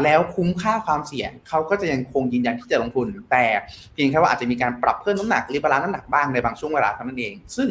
[0.04, 3.44] แล้วคุ้มค่าความเสี่ยงเขาก็จะยังคงยืนยันที่จะลงทุน แต่
[3.92, 7.68] เพียงแค่ว่าอาจจะมีการปรับเพิ่มน้ำหนัก rebalance น้ำหนักบ้างในบางช่วงเวลาเท่านั้นเอง ซึ่ง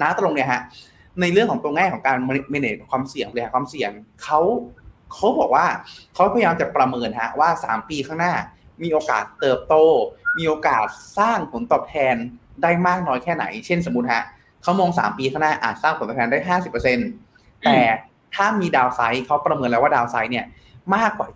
[0.00, 0.60] น้าตรงเนี่ยฮะ
[1.20, 2.16] ในเรื่องของตัวแง่ของการ
[2.52, 3.90] manage ความเสี่ยงบริหารความเสี่ยง
[4.22, 4.40] เขา
[5.12, 5.66] เขาบอกว่า
[6.14, 8.34] เขาพยายามจะประเมินฮะว่า 3 ปีข้างหน้า
[8.82, 9.74] มีโอกาสเติบโต
[10.38, 10.86] มีโอกาส
[11.18, 12.14] สร้างผลตอบแทน
[12.62, 14.22] ได้มากน้อยแค่ไหน เช่นสมมติฮะ
[14.62, 16.56] เขามอง 3 ปีข้างหน้าอาจสร้างผลตอบแทนได้
[17.02, 17.78] 50%แต่
[18.34, 20.44] ถ้ามีดาวไซด์เขาประเมินแล้วว่าดาวไซด์เนี่ย
[20.94, 21.28] มากกว่า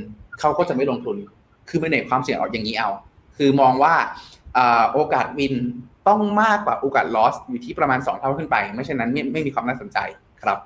[0.00, 1.16] 25%เขาก็จะไม่ลงทุน
[1.68, 2.90] คือไม่เนความเสี่ยงออกอย่างนี้เอา
[3.36, 3.94] คือมองว่า
[4.92, 5.54] โอกาสวิน
[6.08, 9.98] ต้องมากกว่าโอกาสลอสอยู่ที่ประมาณ 2 เท่าขึ้นไป ไม่เช่นนั้นไม่ไม่มีความน่าสนใจ
[10.42, 10.58] ครับ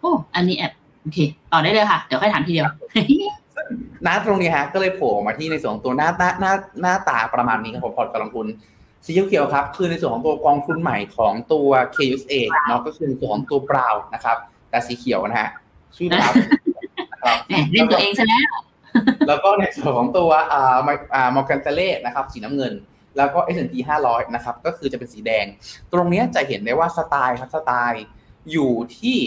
[0.00, 0.72] โอ้ อันนี้แอบ
[1.02, 1.18] โอเค
[1.52, 2.68] ต่อได้เลยค่ะ เดี๋ยวค่อยถามทีเดียว
[4.06, 8.46] น้าตรงนี้ฮะ ก็เลยโผล่มาที่ในส่วนของตัวหน้าหน้าหน้าหน้าตาประมาณนี้ครับผมพอร์ตการลงทุน
[9.04, 12.34] สีเขียวครับ คือในส่วนของตัวกองทุนใหม่ของตัว KUSA
[12.66, 14.36] เนาะก็คือส่วนของตัวบราวนะครับ
[14.70, 15.50] แต่สีเขียวนะฮะ
[15.96, 16.69] ชื่อราวนะครับ
[17.72, 18.52] เล่นตัวเองซะแล้ว
[19.28, 20.78] แล้วก็ในส่วนของตัวอ่า
[21.14, 22.72] อ่า Morgan Stanley นะครับสีน้ำเงิน
[23.16, 23.74] แล้วก็ S&P
[24.04, 25.46] 500 นะครับ ก็คือจะเป็นสีแดง
[25.92, 28.04] ตรงนี้จะเห็นได้ว่าสไตล์ครับสไตล์
[28.52, 29.18] อยู่ที่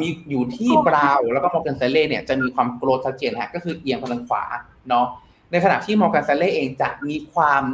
[0.00, 4.44] มีอยู่ที่ Brown แล้วก็ Morgan Stanley เนี่ยจะมีความ growth ชัดเจนฮะก็คือเอียงไปทางขวา
[4.88, 5.06] เนาะ
[5.50, 7.64] ในขณะที่ Morgan Stanley เองจะมีความ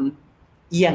[0.70, 0.94] เอียง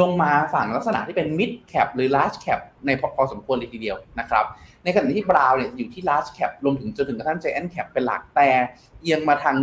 [0.00, 4.44] ลงมาฝั่งลักษณะที่เป็น mid cap หรือ large cap ในพอสมควรเลยทีเดียวนะครับ
[4.84, 8.48] ในขณะที่บราวเนี่ยอยู่ที่ large cap รวมถึงจนถึงกระทั่ง giant cap เป็นหลักแต่
[9.02, 9.56] เอียงมาทาง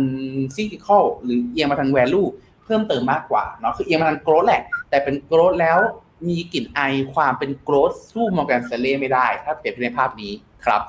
[0.54, 2.28] cyclical หรือเอียงมาทาง value
[2.64, 5.78] เพิ่มเติมมากกว่าเนาะคือเอียงมาทาง growth แหละ แต่เป็น growth แล้ว
[6.28, 6.80] มีกลิ่นไอ
[7.14, 10.32] ความเป็น growth สู้มอร์แกนเซเล่ไม่ได้ ถ้าเปรียบในภาพนี้
[10.64, 10.82] ครับ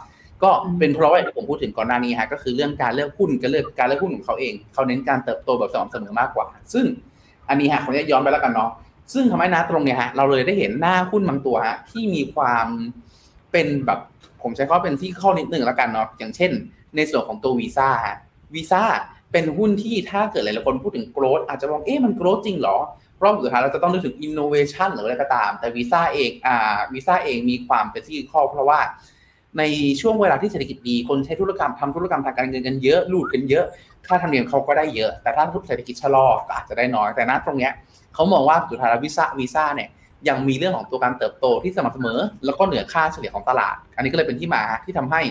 [0.44, 6.86] ก็เป็นเพราะว่าที่ผมพูดถึงก่อนหน้านี้ฮะก็คือเรื่องการเลือกหุ้นการเลือกการเลือกหุ้นของเขาเอง เขาเน้นการเติบโตแบบสม่ำเสมอมากกว่า ซึ่ง
[7.50, 8.72] อันนี้ฮะผมจะย้อนไปแล้วกันเนาะ
[9.14, 12.68] ซึ่งทำให้นะตรงเนี้ยฮะเราเลยได้เห็นหน้าหุ้นบางตัวฮะที่มีความ
[13.52, 14.00] เป็นแบบ
[14.42, 16.52] ผมใช้ข้อเป็นที่ข้อนิดหนึ่งแล้วกันเนาะอย่างเช่น
[16.96, 17.90] ในส่วนของตัววีซ่า
[18.56, 18.84] วีซ่า
[19.32, 22.78] เป็นหุ้นที่ถ้าเกิดหลายๆคนพูดถึง growth อาจจะมองเอ๊ะมัน growth จริงหรอ
[23.24, 28.80] รอบสุดท้ายเราจะต้องนึกถึงอินโนเวชันหรืออะไรก็ตาม แต่วีซ่าเองอ่าวีซ่าเองมีความเป็นที่ข้อเพราะว่า
[29.58, 29.64] ใน
[30.02, 33.66] ช่วงเวลาที่เศรษฐกิจดี คนใช้ธุรกรรมทำธุรกรรมทางการเงินกันเยอะรูดกันเยอะ
[34.08, 37.74] ค่าธรรมเนียมเขาก็ได้เยอะ แต่ถ้าเศรษฐกิจชะลอก็อาจจะได้น้อยแต่ณตรงเนี้ย
[38.14, 39.90] เขามองว่าสุดท้ายวีซ่าวีซ่าเนี่ย
[40.28, 45.22] ยังมีเรื่องของตัวการเติบโตที่สม่ำเสมอ แล้วก็เหนือค่าเฉลี่ยของตลาด อันนี้ก็เลยเป็นที่มาที่ทำให้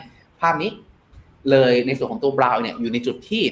[0.41, 0.71] ภาพนี้
[1.51, 3.45] เลยในส่วนของตัว Brown เนี่ยอยู่ในจุดที่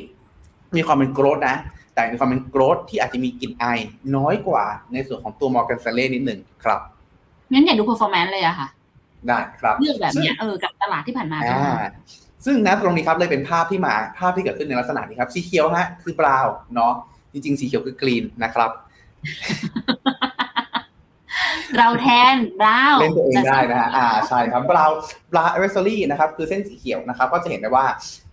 [0.77, 1.57] มีความเป็น growth นะ
[1.94, 3.64] แต่มีความเป็น growth ที่อาจจะมีกลิ่นไอ
[4.16, 6.81] น้อยกว่าในส่วนของตัว Morgan Stanley นิดหนึ่งครับ
[7.53, 8.68] งั้นอยากดู performance เลยอะค่ะ
[9.29, 11.38] ได้ครับเลือกแบบเนี้ยเออกับตลาดที่ผ่านมา
[12.44, 16.92] ซึ่งนะตรงนี้ครับเลยเป็นภาพที่มาภาพที่เกิดขึ้นในลักษณะนี้ครับ สีเขียวฮะคือบราวเนาะ
[17.33, 18.70] จริงๆ สีเขียวคือกรีนนะครับ
[21.76, 24.90] เราแทนบราวเล่นตัวเองได้นะฮะอ่าใช่ครับบราว
[25.32, 27.86] บราวเอเวอร์รี่นะครับคือเส้นสีเขียวนะครับก็จะเห็นได้ว่า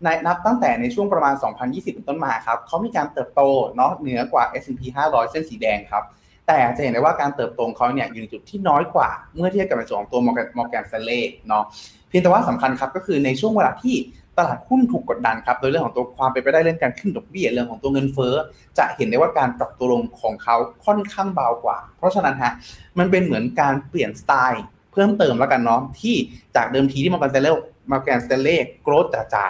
[0.04, 1.34] ในนับตั้งแต่ในช่วงประมาณ
[1.64, 3.42] 2020 เป็นต้นมาครับเขามีการเติบโต
[3.76, 6.04] เนาะเหนือกว่า S&P 500 เส้นสีแดงครับ
[6.48, 11.64] แต่จะเห็นได้ว่าการเติบโตของเขาเนี่ยอยู่ในจุดที่น้อยกว่า เมื่อเทียบกับในส่วนของตัว Morgan Morgan Stanley เนาะ
[12.10, 13.96] เพียงแต่ว่าสำคัญครับก็คือในช่วงเวลาที่
[14.38, 18.36] ตลาดหุ้นถูกกดดันครับ โดยเรื่องของตัวความเป็นไปได้เรื่องการขึ้นดอกเบี้ยเรื่องของตัวเงินเฟ้อ
[18.78, 22.54] จะเห็นได้ว่าการปรับตัวลงของเขาค่อนข้างเบากว่า เพราะฉะนั้นฮะ
[23.00, 26.16] มันเป็นเหมือนการเปลี่ยนสไตล์เพิ่มเติมแล้วกันเนาะที่
[26.56, 27.48] จากเดิมทีที่ Morgan Stanley
[27.92, 29.46] Morgan Stanley growth จ๋า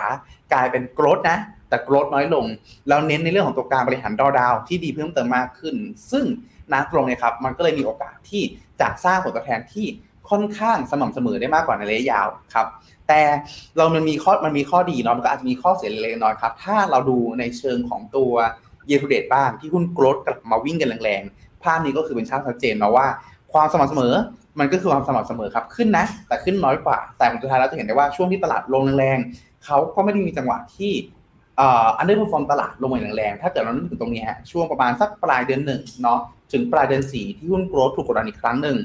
[0.54, 1.38] กลายเป็น growth นะ
[1.69, 2.46] แต่ growth น้อยลง
[2.88, 5.76] แล้วเน้นในเรื่องของตัวการบริหารดอดาวที่ดีเพิ่มเติมมากขึ้น
[6.12, 6.26] ซึ่ง
[6.72, 8.43] น้ำตรงเนี่ยครับมันก็เลยมีโอกาสที่
[8.82, 9.88] จะสร้างผลตอบแทนที่
[10.30, 12.67] ค่อนข้างสม่ำเสมอได้มากกว่าในระยะยาวครับ
[13.13, 13.26] แต่
[13.78, 18.32] เรามันมีข้อมันมีข้อดีเนาะมันก็อาจจะมีข้อเสียเล็กน้อยครับ ถ้าเราดูในเชิงของตัว
[18.88, 23.08] เยทูเดตบ้างที่หุ้นโกรดกลับมาวิ่งกันแรงๆภาพนี้ก็คือเป็นชาติชัดเจนนะว่า
[23.54, 24.13] ความสม่ำเสมอ
[24.60, 30.91] มันก็คือความสม่ำเสมอครับขึ้นนะ แต่ขึ้นน้อยกว่า แต่สุดท้ายเราจะเห็นได้ว่าช่วงที่ตลาดลงแรงๆเขาก็ไม่ได้มีจังหวะที่
[31.60, 36.19] underperform ตลาดลงมาแรงๆถ้าเกิดเรานึกถึงตรงนี้ฮะช่วงประมาณสักปลายเดือนหนึ่งเนาะ
[36.52, 38.78] ถึงปลายเดือนสี่ที่หุ้น growth ถูกกดดันอีกครั้งหนึ่ง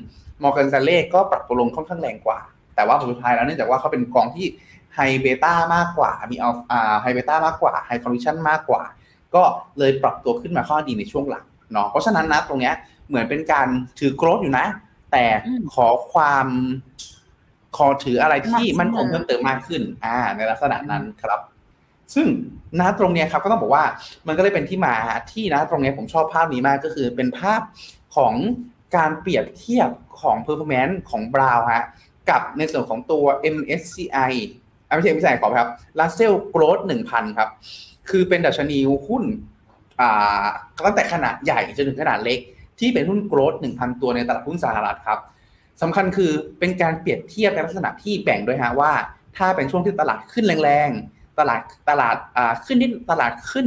[0.43, 2.39] Morgan Stanley ก็ปรับตัวลงค่อนข้างแรงกว่า
[2.79, 4.47] แต่ว่าผลสุดท้ายแล้วเนื่องจากว่าเขาเป็นกองที่
[4.95, 8.83] high beta มากกว่า มีเอาอ่า high beta มากกว่า high conviction มากกว่า
[9.35, 9.43] ก็
[9.79, 12.75] เลยปรับตัวขึ้นมาข้อดีในช่วงหลังเนาะเพราะฉะนั้นนะตรงเนี้ย
[13.09, 14.67] เหมือนเป็นการถือ growth อยู่นะ
[15.13, 15.25] แต่
[15.75, 16.47] ขอความ
[17.77, 21.41] ขอถืออะไรที่มันคงเพิ่มเติมมากขึ้น อ่า ในลักษณะนั้นครับ
[22.15, 22.27] ซึ่ง
[22.81, 23.85] นะตรงเนี้ยครับก็ต้องบอกว่า
[24.27, 24.95] มันก็เลยเป็นที่มา
[25.33, 27.61] ที่นะตรงเนี้ยผมชอบภาพนี้มากก็คือเป็นภาพ
[28.17, 28.35] ของ
[28.97, 31.85] การเปรียบเทียบของ performance ของบราวฮะ
[32.31, 33.25] กับในส่วนของตัว
[33.57, 34.33] MSCI
[34.95, 37.51] ไม่ใช่ MSCI ขอครับ Russell Growth 1,000 ครับ
[38.11, 39.25] คือเป็นดัชนีหุ้น
[40.87, 42.39] ตั้งแต่ขนาดใหญ่จนถึงขนาดเล็ก
[42.79, 45.21] ที่เป็นหุ้นโกรด1,000 ตัวในตลาดหุ้นสหรัฐครับ
[45.83, 48.93] สำคัญคือเป็นการเปรียบเทียบในลักษณะที่แบ่งด้วยฮะว่า
[49.37, 52.17] ถ้าเป็นช่วงที่ตลาดขึ้นแรงๆ ตลาดตลาด
[52.67, 53.67] ขึ้นนิดตลาดขึ้น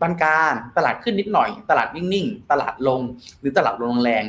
[0.00, 3.00] ปานกลางตลาดขึ้นนิดหน่อย ตลาดนิ่งๆ ตลาดลง
[3.40, 4.24] หรือตลาดลงแรง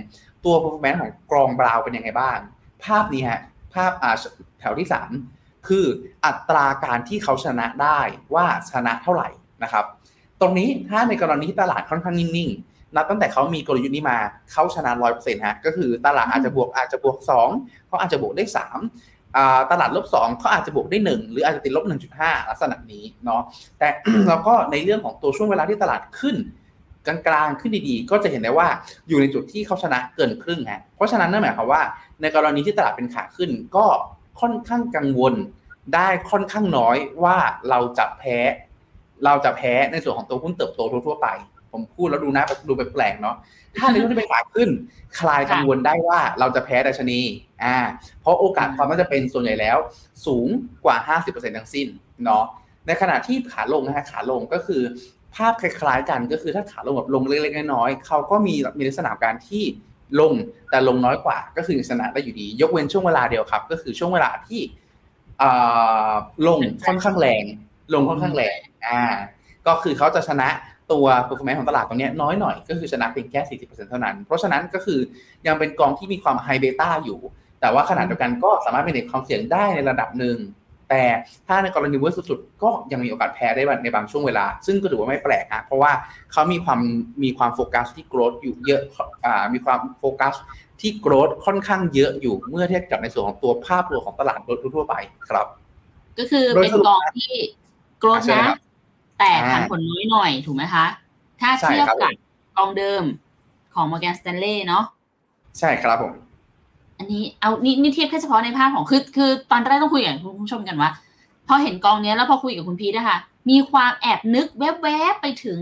[0.46, 2.38] ตัว performance ของกรองบราวเป็นยังไงบ้าง
[2.84, 3.42] ภาพนี้ฮะ
[3.74, 4.16] ภาพอ่า
[4.60, 4.88] แถวที่
[5.28, 5.86] 3 คือ
[6.26, 8.00] อัตราการที่เขาชนะได้
[8.36, 9.30] ว่าชนะเท่าไหร่
[9.64, 9.86] นะครับ
[10.42, 14.18] ตรงนี้ถ้าในกรณีที่ตลาดค่อนข้างนิ่งๆนับตั้งแต่เขามีกลยุทธ์นี้มา
[14.52, 17.50] เขาชนะร้อยเปอร์เซ็นต์ฮะก็คือตลาดอาจจะบวกอาจจะบวกสอง
[17.88, 18.80] เขาอาจจะบวกได้สาม
[19.72, 23.42] ตลาดลบสองเขาอาจจะบวกได้หนึ่งหรืออาจจะติดลบหนึ่งจุดห้าลักษณะนี้เนาะ
[23.80, 23.88] แต่
[24.28, 26.36] เราก็ในเรื่องของตัวช่วงเวลาที่ตลาดขึ้น
[27.08, 28.68] กลางๆขึ้นดีๆ ก็จะเห็นได้ว่า
[29.08, 31.82] อยู่ในจุดที่เขาชนะเกินครึ่งฮะเพราะฉะนั้นนั่นหมายความว่า
[32.22, 33.86] ในกรณีที่ตลาดเป็นขาขึ้น ก็
[34.42, 35.34] ค่อนข้างกังวล
[35.96, 37.38] ได้ค่อนข้างน้อยว่า
[37.70, 38.38] เราจะแพ้
[39.26, 41.28] เราจะแพ้ในส่วนของตัวหุ้นเติบโตทั่วๆไป
[41.72, 43.36] ผมพูดแล้วดูนะดูแปลกๆเนาะ
[43.80, 44.70] ถ้าในช่วงที่เป็นขาขึ้น
[45.20, 47.20] คลายกังวลได้ว่าเราจะแพ้ดัชนี
[47.64, 47.78] อ่า
[48.22, 49.78] เพราะโอกาสความน่าจะเป็นส่วนใหญ่แล้ว
[50.26, 50.48] สูง
[50.86, 51.88] กว่า 50%ทั้งสิ้น
[52.26, 52.44] เนาะ
[52.88, 54.82] ในขณะที่ขาลงนะฮะขาลงก็คือ
[55.36, 59.64] ภาพคล้ายๆกันก็คือถ้าขาลงแบบลงเล็กๆน้อยๆเขาก็มีมีลักษณะการที่
[60.20, 60.34] ลง
[60.70, 64.62] แต่ลงน้อยกว่าก็คือชนะได้อยู่ดี ยกเว้นช่วงเวลาเดียวครับ ก็คือช่วงเวลาที่
[66.48, 67.44] ลงค่อนข้างแรง
[67.94, 69.02] ลงค่อนข้างแรงอ่า
[69.68, 70.50] ก็คือเขาจะชนะ
[70.92, 75.00] ตัว performance ของตลาดตรงนี้น้อยหน่อยก็คือชนะเพียงแค่ 40%เท่านั้น เพราะฉะนั้นก็คือ
[75.48, 77.20] ยังเป็นกองที่มีความ high beta อยู่
[77.62, 80.38] แต่ว่าขณะเดียวกันก็สามารถเป็นความเสี่ยงได้ในระดับหนึ่ง
[80.92, 81.06] แต่
[81.48, 85.92] ถ้าในกรณีเวอร์สุดๆ ก็ยังมีโอกาสแพ้ได้ในบางช่วงเวลา ซึ่งก็ถือว่าไม่แปลกนะเพราะว่า
[86.32, 86.80] เขามีความ
[87.24, 88.82] มีความโฟกัสที่ growth อยู่เยอะ
[89.26, 90.34] อ่ามีความโฟกัส
[90.82, 94.40] ที่ growth ค่อนข้างเยอะอยู่เมื่อเทียบกับในส่วนของตัวภาพรวมของตลาด
[94.76, 94.96] ทั่วไป
[95.30, 95.48] ครับ
[96.18, 97.32] ก็คือเป็นกองที่
[98.00, 98.46] โกรธนะ
[99.20, 100.86] แต่ผันผลน้อยหน่อยถูกไหมคะ
[101.42, 102.12] ถ้าเทียบกับ
[102.58, 103.04] กองเดิม
[103.74, 104.84] ของ Morgan Stanley เนาะ
[105.60, 106.14] ใช่ครับผม
[107.02, 110.90] อันนี้เอานี่นี่เทียบแค่เฉพาะในภาพของคือคือตอนแรกต้องคุยกับคุณผู้ชมกันว่า
[111.48, 113.18] พอเห็นกองนี้แล้วพอคุยกับคุณพีทนะคะ
[113.50, 115.58] มีความแอบนึกแวบๆไปถึง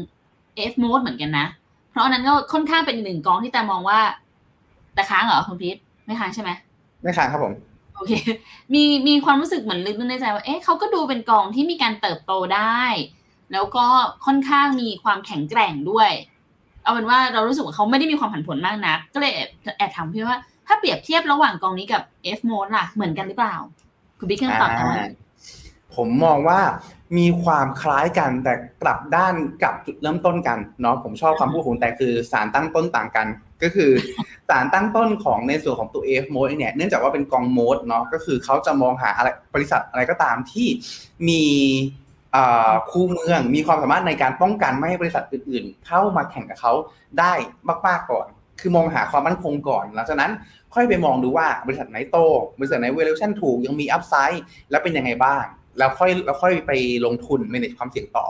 [0.71, 1.45] F mode เหมือนกันนะ
[1.91, 3.99] เพราะอันนั้นก็ค่อนข้างเป็นหนึ่งกองที่แต่มองว่า
[4.93, 6.49] แต่ค้างเหรอคุณพีทไม่ค้างใช่ไหม
[7.03, 7.53] ไม่ค้างครับผม
[7.95, 8.13] โอเค
[8.73, 12.81] มีมีความรู้สึกเหมือนลึกในใจว่าเอ๊ะเขาก็ดูเป็นกองที่มีการเติบโตได้
[13.53, 13.85] แล้วก็
[14.25, 16.11] ค่อนข้างมีความแข็งแกร่งด้วย
[16.83, 19.31] เอาเป็นว่าเรารู้สึกว่าเขาไม่ได้มีความผันผวนมากนัก ก็เลย
[19.77, 20.37] แอบถามพี่ว่า
[20.69, 22.01] ถ้าเปรียบเทียบระหว่างกองนี้กับ
[22.37, 23.55] F mode ล่ะ เหมือนกันหรือเปล่า
[24.19, 25.05] คุณบิ๊กเครื่องตอบได้
[25.95, 26.59] ผมมองว่า
[27.17, 33.27] มีความคล้ายกันแต่กลับด้านกับจุดเริ่มต้นกันเนาะผมชอบคำพูดของแต่คือสารตั้งต้นต่างกัน
[33.63, 33.91] ก็คือ
[34.49, 40.67] สารตั้งต้นของในส่วนของตัว F mode เนี่ยเนื่องจากว่าเป็นกองโมดเนาะก็คือเขาจะมองหาอะไรบริษัทอะไรก็ตามที่
[41.27, 41.43] มี
[42.91, 46.73] คู่เมืองมีความสามารถในการป้องกันไม่ให้บริษัทอื่นๆ เข้ามาแข่งกับเขา
[47.19, 47.33] ได้
[47.87, 48.27] มากๆก่อน
[48.61, 50.31] คือมองหาความมั่นคงก่อน หลังจากนั้น
[50.73, 52.17] ค่อยไปมองดูว่าบริษัทไหนโต
[52.59, 55.43] บริษัทไหนเวลูชันถูกยังมีอัพไซด์แล้วเป็นยังไงบ้าง
[55.77, 56.71] แล้วค่อยแล้วค่อยไป
[57.05, 58.27] ลงทุน manage ความเสี่ยงต่อ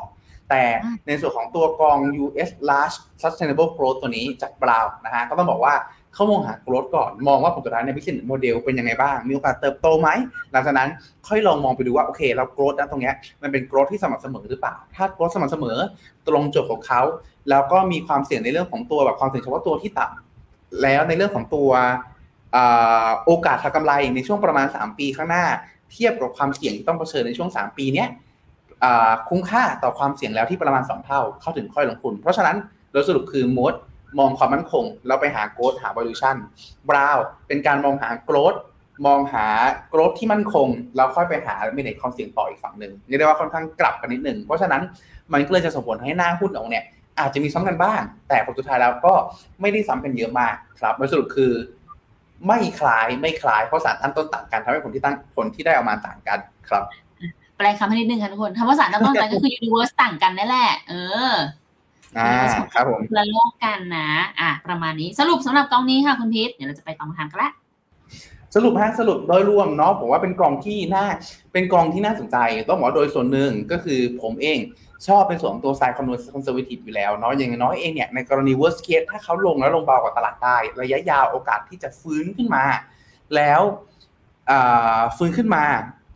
[0.49, 0.63] แต่
[1.07, 5.75] ในส่วนของตัวกอง US Large Sustainable Growth ตัวนี้จากบราวนะฮะก็ต้องบอกว่า
[6.13, 10.09] เขามองหา growth ก่อน มองว่าผลสุดท้ายใน business model เป็นยังไงบ้าง มีโอกาสเติบโตไหม
[10.51, 10.89] หลังจากนั้น
[11.27, 13.11] ค่อยลองมองไปดูว่า โอเค เรา growth นะตรงนี้
[13.41, 15.77] มันเป็น growth ที่สม่ำเสมอหรือเปล่า ถ้า growth สม่ำเสมอ
[16.27, 17.01] ตรงจุดของเขา
[17.49, 21.69] แล้วก็มีความเสี่ยงในเรื่องของตัวแบบความเสี่ยงเฉพาะตัวที่ต่ำแล้วในเรื่องของตัว
[23.25, 25.45] โอกาสทางกำไรในช่วงประมาณ 3 ปีข้างหน้า
[25.91, 28.05] เทียบกับความเสี่ยงที่ต้องเผชิญในช่วง 3 ปีนี้
[29.29, 32.55] คุ้มค่าต่อความเสี่ยงแล้วที่ประมาณ 2 เท่าเข้าถึงค่อยลงทุน เพราะฉะนั้น
[32.91, 33.73] โดยสรุปคือมด
[34.19, 36.35] มองความมั่นคงแล้วไปหาโกรดหา valuation
[36.89, 38.55] บราวเป็นการมองหาโกรด
[39.07, 39.47] มองหา
[39.89, 44.81] โกรดที่มั่นคงแล้วค่อยไปหาเมเนจความเสี่ยงต่ออีกฝั่งหนึ่งเรียกได้ว่าค่อนข้างกลับกันนิดหนึ่งเพราะฉะนั้น
[45.33, 46.83] มันก็เลยจะส่งผลให้หน้าหุ้นออกเนี่ย
[47.19, 49.13] อาจจะมีซ้ำกันบ้าง แต่ผลสุดท้ายแล้วก็
[49.61, 51.51] ไม่ได้ซ้ำกันเยอะมากครับโดยสรุปคือ
[52.47, 56.83] ไม่คล้ายไม่คล้ายเพราะสารตั้งต้นต่างกันทำให้ผลที่ตั้งผลที่ได้ออกมาต่างกันครับ
[57.57, 60.93] แปลคำให้นิดนึงค่ะทุกคนคำว่าสารตั้งต้นต่างก็คือ universe ต่างกันนั่นแหละ เอ
[61.31, 61.33] อ
[62.17, 62.31] อ่า
[62.73, 67.51] ครับผมละโลกกันนะ อะประมาณนี้สรุปสำหรับกองนี้ค่ะคุณพีทเดี๋ยวเราจะไปตองทางกันละ
[68.55, 71.05] สรุปฮะสรุปโดยรวมเนาะผมว่าเป็นกองที่น่า
[71.53, 72.37] เป็นกองที่น่าสนใจ
[72.69, 74.59] ต้องบอกโดยส่วนหนึ่งก็คือผมเอง
[75.07, 82.63] ชอบเป็นส่วนของตัวสาย con conservative อยู่แล้วเนาะอย่างน้อยเองเนี่ยในกรณี worst case ถ้าเขาลงแล้วลงเบากว่าตลาดได้ระยะยาวโอกาสที่จะฟื้นขึ้นมา
[83.35, 83.61] แล้ว
[85.17, 85.65] ฟื้นขึ้นมา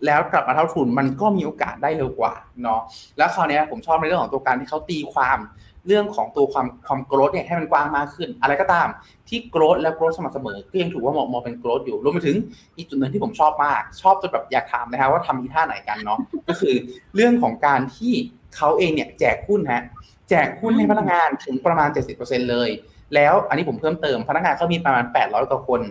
[0.05, 2.81] แล้วกลับมาเท่าทุนมันก็มีโอกาสได้เร็วกว่าเนาะ
[3.17, 5.39] แล้วคราวนี้ผมชอบในเรื่องของตัวการที่เขาตีความ
[5.87, 8.87] เรื่องของตัวความความโกรธเนี่ยให้มันกว้างมากขึ้น อะไรก็ตาม
[9.27, 12.37] ที่โกรธและโกรธสม่ำเสมอก็ยังถือว่ามองมองเป็นโกรธอยู่รวมไปถึง
[12.77, 16.75] อีกจุดหนึ่งที่ผมชอบมาก ชอบจนแบบอยากถามนะครับว่าทำมีท่าไหนกันเนาะก็คือ
[17.15, 18.13] เรื่องของการที่
[18.55, 19.83] เขาเองเนี่ยแจกหุ้นฮะ
[20.29, 21.89] แจกหุ้นให้พนักงานถึงประมาณ
[22.19, 22.69] 70%เลย
[23.15, 25.81] แล้วอันนี้ผมเพิ่มเติมพนักงานเขามีประมาณ 800กว่าคน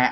[0.00, 0.10] ฮะ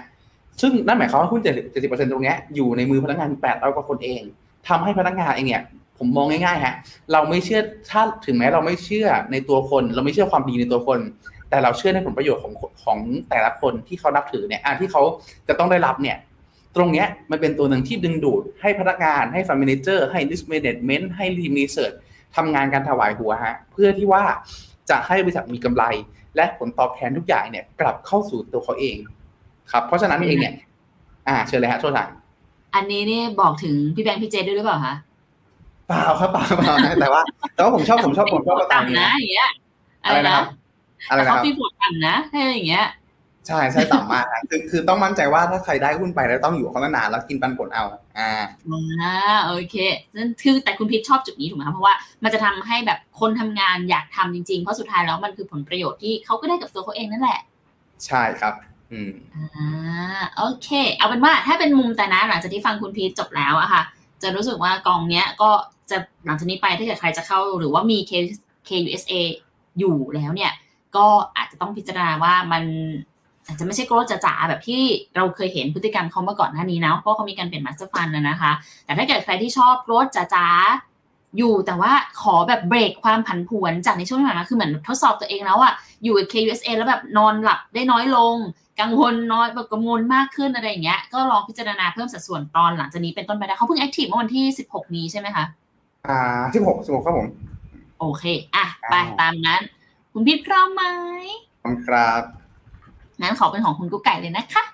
[0.61, 4.23] ซึ่งนั่นหมายความว่าหุ้น 70%ตรงนี้อยู่ในมือพนักงาน 800กว่าคนเอง
[4.69, 5.63] ทำให้พนักงานเองเนี่ย
[5.99, 6.75] ผมมองง่ายๆฮะ
[7.13, 10.99] เราไม่เชื่อถ้าถึงแม้เราไม่เชื่อในตัวคน เราไม่เชื่อความดีในตัวคน
[11.51, 12.53] แต่เราเชื่อในผลประโยชน์ของ
[12.85, 12.99] ของ
[13.31, 15.03] แต่ละคนที่เขานับถือเนี่ยอ่ที่เขา
[15.49, 16.17] จะต้องได้รับเนี่ย
[16.77, 21.93] ตรงเนี้ยมันเป็นตัวหนึ่งที่ดึงดูดให้พนักงานให้ fund manager ให้ risk management ให้ทีม research
[22.37, 24.25] ทำงานการถวายหัวฮะเพื่อที่ว่า
[24.91, 25.85] จะให้บริษัทมีกำไร
[26.37, 28.97] และผลตอบแทนทุกอย่างเนี่ยกลับเข้าสู่ตัวเขาเอง
[29.73, 30.55] ครับ เพราะฉะนั้นเองเนี่ย
[31.29, 32.09] อ่าเชิญเลยฮะโทษทาง
[32.75, 34.95] อันนี้นี่บอกถึงพี่แบงค์พี่เจด้วยหรือเปล่าคะ
[35.87, 37.23] เปล่าครับเปล่าเปล่านะแต่ว่า
[37.55, 39.51] แต่ว่าผมชอบผมชอบผมชอบประตามต่ำนะอย่างเงี้ย
[40.05, 40.45] อะไรนะครับ
[41.09, 42.87] อะไรนะคเขารับพี่ฝนต่ำนะถ้าอย่างเงี้ย
[43.47, 47.85] ใช่ใช่ต่ำมากครับคือคือต้องมั่นใจว่าถ้าใครได้หุ้นไปแล้วต้องอยู่กับเขานานๆแล้วกินปันผลเอา
[48.19, 48.31] อ่า
[49.03, 49.77] อ่าโอเค
[50.17, 57.41] นั่นคือแต่คุณพีชชอบจุดนี้ถูกไหมคะเพราะว่ามันจะทำให้แบบคนทำงานอยากทำจริงๆ เพราะสุดท้ายแล้วมันคือผลประโยชน์ที่เขาก็ได้กับตัวเขาเองนั่นแหละ
[58.07, 58.55] ใช่ครับ
[58.93, 63.83] อืมอ่าโอเค เอาเป็นว่าถ้าเป็นมุมแต่นะหลังจากที่ฟังคุณพีชจบแล้วอะค่ะ
[64.23, 65.51] จะรู้สึกว่ากองเนี้ยก็
[65.91, 68.13] จะหลังจากนี้ไปถ้าเกิดใครจะเข้าหรือว่ามี K
[68.69, 69.15] KUSA
[69.79, 70.53] อยู่แล้วเนี่ย
[70.97, 71.07] ก็
[71.37, 72.65] อาจจะต้องพิจารณาว่ามัน
[73.47, 74.83] อาจจะไม่ใช่ growth จ๋าๆแบบที่
[75.17, 78.53] เราเคยเห็นพฤติกรรมเขามาก่อนหน้านี้นะเพราะเขามีการเปลี่ยน master fund นะคะ
[78.85, 85.73] แต่ถ้าเกิดใครที่ชอบ growth จ๋าๆอยู่แต่ว่าขอแบบเบรกความผันผวนจากในช่วงที่ผ่านมาคือเหมือนทดสอบตัวเองแล้วอะ
[86.05, 88.37] อยู่กับ K-USA แล้วแบบนอนหลับได้น้อยลง
[88.81, 95.45] กังวลน้อยแบบกังวลมากขึ้นอะไรอย่างเงี้ยก็ลองพิจารณาเพิ่มสัดส่วนตอนหลังจากนี้เป็นต้นไปได้เขาเพิ่ง active เมื่อวันที่ 16 นี้ใช่ไหมคะ
[96.07, 96.19] อ่า
[96.53, 97.29] ที่หกสิบหกครับผม
[98.01, 99.61] โอเค อะ ไปอ่าตามนั้น
[100.13, 100.83] คุณพี่พร้อมไหม
[101.63, 102.23] ขอบคุณครับ
[103.21, 104.65] งั้นขอเป็นของคุณกุ๊กไก่เลยนะคะ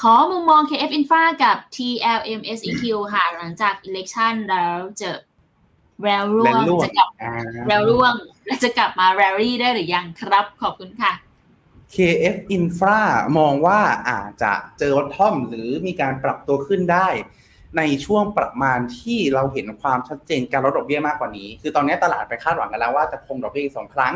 [0.00, 2.82] ขอมุมมอง KF Infra กับ TLM SEQ
[3.14, 5.10] ค่ะ หลังจาก election แล้วจะ
[6.02, 7.32] แววร่วแวงวร่วงจะกลับอ่า
[7.66, 8.14] แววร่วง
[8.46, 11.12] และจะกลับมา rally ได้หรือยังครับ ขอบคุณค่ะ
[11.94, 12.98] KF Infra
[13.38, 13.80] มองว่า
[14.10, 17.08] อาจจะเจอวัตทอมหรือมีการปรับตัวขึ้นได้
[17.76, 24.14] ในช่วงประมาณที่เราเห็นความชัดเจนการลดดอกเบี้ยมากกว่านี้ คือตอนนี้ตลาดไปคาดหวังกันแล้วว่าจะคงดอกเบี้ยอีกสองครั้ง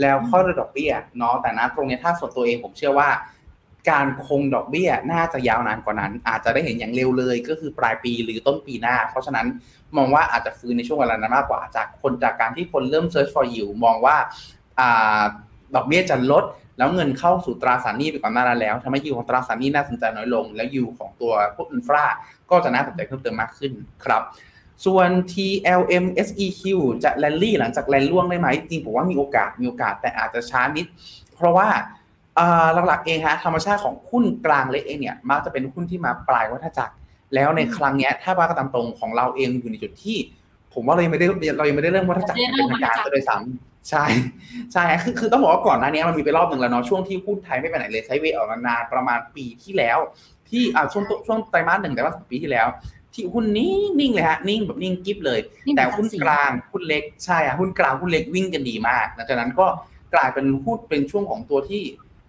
[0.00, 3.10] แล้วค่อยลดอกเบี้ยเนาะแต่นะตรงนี้ถ้าส่วนตัวเองผมเชื่อว่า
[3.90, 9.46] การคงดอกเบี้ยน่าจะยาวนานกว่านั้น อาจจะได้เห็นอย่างเร็วเลย ก็คือปลายปีหรือต้นปีหน้า เพราะฉะนั้น
[9.96, 14.16] มองว่าอาจจะฟื้นในช่วงเวลานั้นมากกว่าจากคนจากการที่คนเริ่ม search for yield มองว่า
[14.80, 14.82] อ
[15.74, 16.44] ดอกเบี้ยจะลด
[16.78, 22.04] แล้วเงินเข้าสู่ตราสารหนี้ไปก่อนหน้านั้นแล้วทำให้ยิวของตราสารหนี้น่าสนใจน้อยลง แล้วยิวของตัวพวกอินฟรา
[22.50, 23.72] ก็จะน่าสนใจเพิ่มเติมมากขึ้น
[24.04, 24.22] ครับ
[24.86, 26.62] ส่วน TLM SEQ
[27.04, 30.86] จะแลนลี่หลังจากแลนล่วงได้ไหม จริงผมว่ามีโอกาสมีโอกาสแต่อาจจะช้านิด
[31.34, 31.68] เพราะว่า
[32.86, 36.94] หลักๆเองฮะธรรมชาติของหุ้นกลางเล็กเองเนี่ยมักจะเป็นหุ้นที่มาปลายวัฏจักร
[37.34, 40.16] แล้วในครั้งนี้ถ้าว่ากระตามตรงของเราเองอยู่ในจุดที่
[40.74, 41.26] ผมว่าเรายังไม่ได้
[41.58, 44.04] เรายังไม่ได้เริ่มวัฏจักรเป็นทางการเลยซ้ำใช่
[44.72, 49.98] ใช่คือคือต้องบอกว่าก่อนหน้านี้มันมีไปรอบหนึ่งแล้วเนาะช่วงที่หุ้นไทยไม่ไปไหนเลยไซด์เวย์ออกนานประมาณปีที่แล้ว
[50.48, 52.66] ที่อ่าช่วงช่วงไตรมาสหนึ่งไตรมาสปีที่แล้ว
[53.14, 59.66] ที่หุ้นนิ่งนิ่งเลยฮะนิ่งแบบนิ่งกิ๊บเลยนิ่งแบบแต่หุ้นสีกลางหุ้นเล็กใช่อะหุ้นกลางหุ้นเล็กวิ่งกันดีมากหลังจากนั้นก็
[60.14, 61.82] กลายเป็นหุ้นเป็นช่วงของตัวที่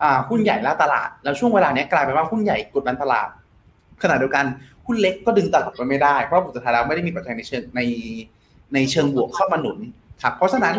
[0.03, 3.29] อ่าหุ้นใหญ่ล่าตลาด แล้วช่วงเวลาเนี้ยกลายเป็นว่าหุ้นใหญ่กดดันตลาด
[4.03, 4.45] ขณะเดียวกัน
[4.85, 7.81] หุ้นเล็กก็ดึงตลาดไปไม่ได้เพราะผลสุดท้ายแล้วไม่ได้มีปัจจัยในเชิงใน
[8.73, 9.77] ในเชิงบวกเข้ามาหนุน
[10.23, 10.75] ครับเพราะฉะนั้น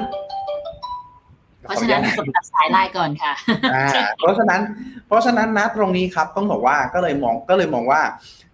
[1.67, 3.33] เพราะฉะนั้นกดตัดสายไลน์ก่อนค่ะ
[3.75, 3.87] อ่า
[4.19, 4.61] เพราะฉะนั้น
[5.07, 8.03] เพราะฉะนั้นนะตรงนี้ครับต้องบอกว่าก็เลยมองก็เลยมองว่า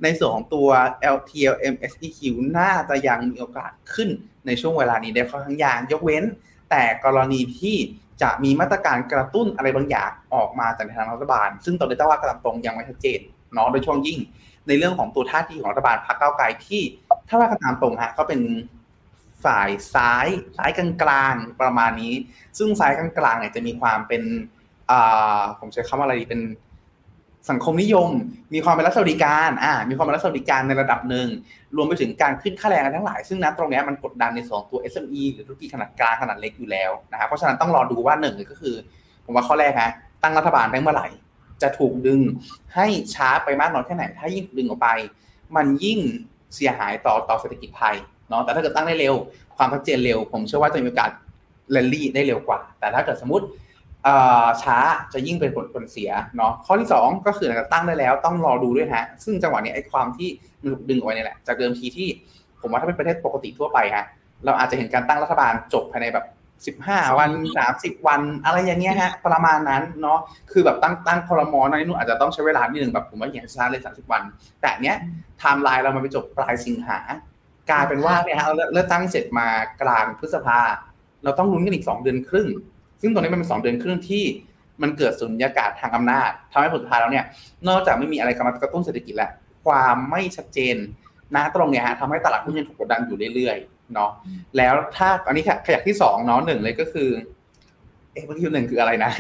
[0.03, 0.69] ในส่วนของตัว
[1.15, 2.21] LTLM SEQ
[2.59, 4.09] น่าจะยังมีโอกาสขึ้น
[4.47, 6.25] ในช่วงเวลานี้ได้ค่อนข้างยากยกเว้น
[6.71, 7.77] แต่กรณีที่
[8.23, 13.21] จะมีมาตรการกระตุ้นอะไรบางอย่างออกมาจากทางรัฐบาล ซึ่งตอนนี้ต้องว่ากระตรงยังไม่ชัดเจน
[13.53, 14.19] เนาะโดยช่วงยิ่ง
[14.69, 16.83] ในเรื่องของตัวท่าทีของรัฐบาลพรรคก้าวไกลที่
[17.29, 18.41] ถ้าว่ากันตามตรงฮะก็เป็น
[19.45, 20.71] ฝ่ายซ้ายซ้าย
[21.03, 22.15] กลางๆประมาณนี้
[22.59, 24.23] ซึ่งซ้ายกลางๆเนี่ยจะมีความเป็น
[25.59, 26.43] ผมใช้คำว่าอะไรดีเป็น
[27.51, 28.11] สังคมนิยม
[28.55, 31.29] มีความเป็นรัฐสวัสดิการอ่ามีความเป็นรัฐสวัสดิการในระดับหนึ่ง
[31.77, 38.77] รวมไปถึงการขึ้นค่าแรงทั้งหลาย ซึ่งนะตรงนี้มันกดดันในส่วนของตัว SME หรือธุรกิจขนาดกลางขนาดเล็กอยู่แล้วนะครับ เพราะฉะนั้นต้องรอดูว่าหนึ่งเลยก็คือ
[39.25, 39.91] ผมว่าข้อแรกฮะ
[40.23, 41.09] ตั้งรัฐบาลได้เมื่อไหร่
[41.63, 42.21] จะถูกดึง
[42.75, 44.89] ให้ช้าไปมากน้อยแค่ไหน ถ้ายิ่งดึงออกไป
[45.57, 45.99] มันยิ่ง
[46.55, 47.97] เสียหายต่อต่อเศรษฐกิจไทย
[48.33, 49.15] เนาะแต่ถ้าเกิดตั้งได้เร็ว
[49.57, 51.11] ความชัดเจนเร็ว ผมเชื่อว่าจะมีโอกาส
[51.73, 53.47] แรลลี่ได้เร็วกว่า แต่ถ้าเกิดสมมติ
[54.63, 54.79] ช้า
[55.13, 60.29] จะยิ่งเป็นผลผลเสียเนาะข้อที่ 2 ก็คือหลังจากตั้งได้แล้วต้องรอดูด้วยฮะ ซึ่งจังหวะนี้ไอ้ความที่
[60.63, 62.09] มันถูกดึงออกไปเนี่ยแหละจากเดิมทีที่
[62.61, 64.05] ผมว่าถ้าเป็นประเทศปกติทั่วไปฮะ
[64.45, 66.27] เราอาจจะเห็นการตั้งรัฐบาลจบภายในแบบ
[66.87, 67.31] 15 วัน
[67.69, 70.19] 30 วัน อะไรอย่างเงี้ยฮะประมาณนั้นเนาะ
[70.53, 74.23] คือแบบตั้งตั้งคอรมอในนู่นอาจจะต้องใช้เวลานิดนึงแบบผมว่าอย่างช้าเลย 30 วัน
[74.61, 74.97] แต่เนี้ย
[75.39, 76.99] ไทม์ไลน์เรามันไปจบปลายสิงหา
[77.71, 79.49] กลายเป็นว่าเนี่ยฮะเราเลือกตั้งเสร็จมา
[79.83, 80.61] กลางพฤษภา
[81.25, 82.49] เราต้องลุ้นกันอีก2เดือนครึ่ง
[83.01, 84.25] ซึ่งตอนนี้มันเป็น2เดือนครึ่งที่
[84.83, 87.25] มันเกิดสุญญากาศทางอำนาจทำให้ผลสุดท้ายแล้วเนี่ย
[87.69, 89.31] นอกจากไม่มีอะไรกำตุ้นเศรษฐกิจแล้ว
[89.67, 90.77] ความไม่ชัดเจน
[91.35, 94.11] นะตรงเนี้ยฮะทำให้ตลาดหุ้นยังถูกกดดันอยู่เรื่อยๆเนาะ
[94.57, 97.09] แล้วถ้าอันนี้ขยักที่สองเนาะหนึ่งเลยก็คือ
[98.13, 99.11] เอ๊ะเมื่อกี้หนึ่งคืออะไรนะ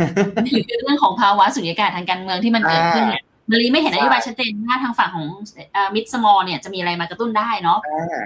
[0.50, 3.22] คือเรื่องของภาวะสุญญากาศทางการเมืองที่มันเกิดขึ้นเนี่ย
[3.53, 5.27] มารีไม่เห็นนโยบายชัดเจนว่าทางฝั่งของ
[5.94, 7.79] mid small เนี่ยจะมีอะไรมากระตุ้นได้เนาะ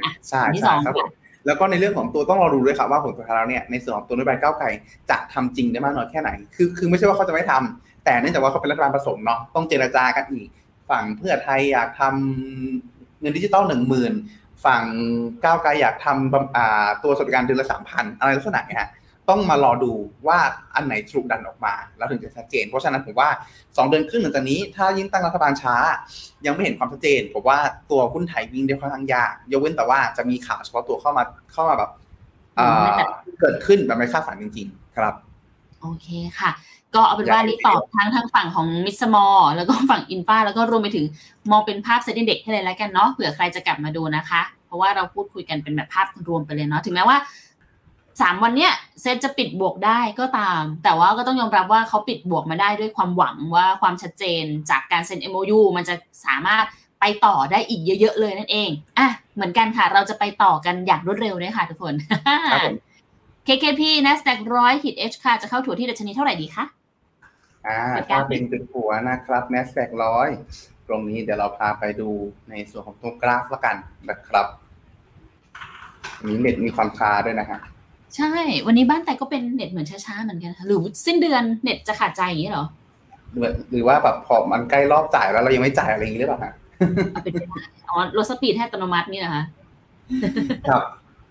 [0.04, 1.08] อ่าใช่ใช่ครับผม
[1.46, 4.66] แล้วก็ในเรื่องของตัวต้องรอดูด้วยครับว่าผลสุดท้ายแล้วเนี่ยในส่วนของตัวนโยบายก้าวไกล
[5.10, 10.48] จะทำจริงได้มากน้อยแค่ไหน คือคือไม่ใช่ว่าเขาจะไม่ทำแต่เนื่องจากว่าเขาเป็นรัฐบาลผสมเนาะต้องเจรจากันอีก
[10.90, 14.12] ฝั่งเพื่อไทยอยากทำเงินดิจิตอลหนึ่งหมื่น
[14.64, 14.82] ฝั่ง
[15.44, 18.84] ก้าวไกลอยากทำตัวสวัสดิการเดือนละสามพันอะไรลักษณะเนี้ย
[19.28, 19.92] ต้องมารอดู
[20.26, 20.38] ว่า
[20.74, 25.74] อันไหนถูกดันออกมา แล้วถึงจะชัดเจน เพราะฉะนั้นผมว่า 2 เดือนครึ่งหลังจากนี้ ถ้ายิ่งตั้งรัฐบาลช้า
[26.46, 27.58] ยังไม่เห็นความชัดเจนผมว่า
[27.90, 31.90] ตัวหุ้นไทยวิ่งได้ค่อนข้างยากยกเว้นแต่ว่าจะมีข่าวเฉพาะตัวเข้ามาเข้ามาแบบ
[33.40, 35.14] เกิดขึ้นแบบไม่คาดฝันจริง ๆ ครับ
[35.80, 36.08] โอเค
[36.40, 36.50] ค่ะ
[36.94, 41.04] ก็เอาเป็นว่ารีตอบทั้งทางฝั่งของมิสมอลแล้วก็ฝั่งอินฟ้าแล้วก็รวมไปถึง
[41.50, 47.18] มองเป็นภาพเซตเด็กให้เลยแล้วกันเนาะเผื่อใครจะกลับมาดูนะคะ เพราะว่าเราพูดคุยกันเป็นแบบภาพรวมไปเลยเนาะถึงแม้ว่า
[48.20, 55.94] สามวันเนี้ยเซตจะปิดบวกได้ก็ตาม แต่ว่าก็ต้องยอมรับว่าเขาปิดบวกมาได้ด้วยความหวังว่าความชัดเจนจากการเซ็น MOU มันจะ
[56.26, 56.64] สามารถ
[57.00, 61.94] ไปต่อได้อีกเยอะ ๆ เลยนั่นเอง อะ เหมือนกันค่ะ เราจะไปต่อกันอย่างรวดเร็วเลยค่ะทุกคน
[63.46, 66.64] KKP NASDAQ ร้อยหิด H ค่ะ จะเข้าถั่วที่ดัชนีเท่าไหร่ดีคะ
[67.66, 67.78] อ่า
[68.10, 70.28] ถ้าเป็นจุดหัวนะครับ NASDAQ ร้อย
[70.88, 72.08] ตรงนี้เดี๋ยวเราพาไปดู
[72.50, 73.76] ในส่วนของตัวกราฟละกัน
[74.10, 74.46] นะครับ
[76.26, 77.60] มีเน็ตมีความช้าด้วยนะฮะ
[78.16, 78.32] ใช่
[78.66, 82.66] วันนี้บ้านแต่ก็เป็นเน็ตเหมือนช้าๆเหมือนกันหรือสิ้นเดือนเน็ตจะขาดใจอย่างนี้เหรอ
[83.70, 86.52] หรือว่าแบบพอมันใกล้รอบจ่ายแล้วเรายังไม่จ่ายอะไรอย่างนี้หรือเปล่าฮะ
[87.22, 89.42] เป็นไปได้อ๋อลด speed ให้อัตโนมัตินี่นะคะ
[90.68, 90.82] ครับ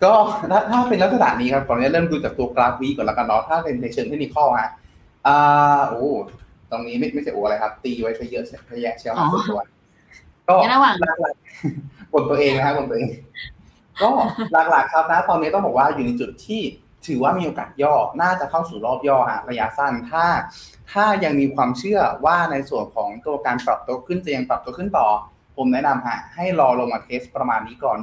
[0.03, 0.13] ก็
[0.51, 4.69] ถ้าถ้าเป็นลักษณะนี้ครับตอนนี้เริ่มดูจากตัวกราฟวีก่อนแล้วกันเนาะถ้าเป็นในเชิงเทคนิคฮะ
[5.27, 6.05] อ่าโอ้
[6.71, 9.61] ตรงนี้ไม่ไม่ใช่โอ้อะไรครับ ตีไว้ซะเยอะซะแยะเชียวส่วนตัว
[10.47, 10.95] ก็ระหว่าง
[12.13, 13.09] บนตัวเองนะครับบนตัวเอง
[14.01, 14.09] ก็
[14.71, 16.61] หลักๆครับนะตอนนี้ต้องบอกว่าอยู่ในจุดที่
[17.07, 20.25] ถือว่ามีโอกาสย่อ น่าจะเข้าสู่รอบย่อฮะระยะสั้น ถ้า
[20.91, 25.07] ถ้ายังมีความเชื่อว่าในส่วนของตัวการปรับตัวขึ้นจะยังปรับตัวขึ้นต่อ
[25.57, 27.97] ผมแนะนำฮะให้รอลงมาเทสประมาณนี้ก่อน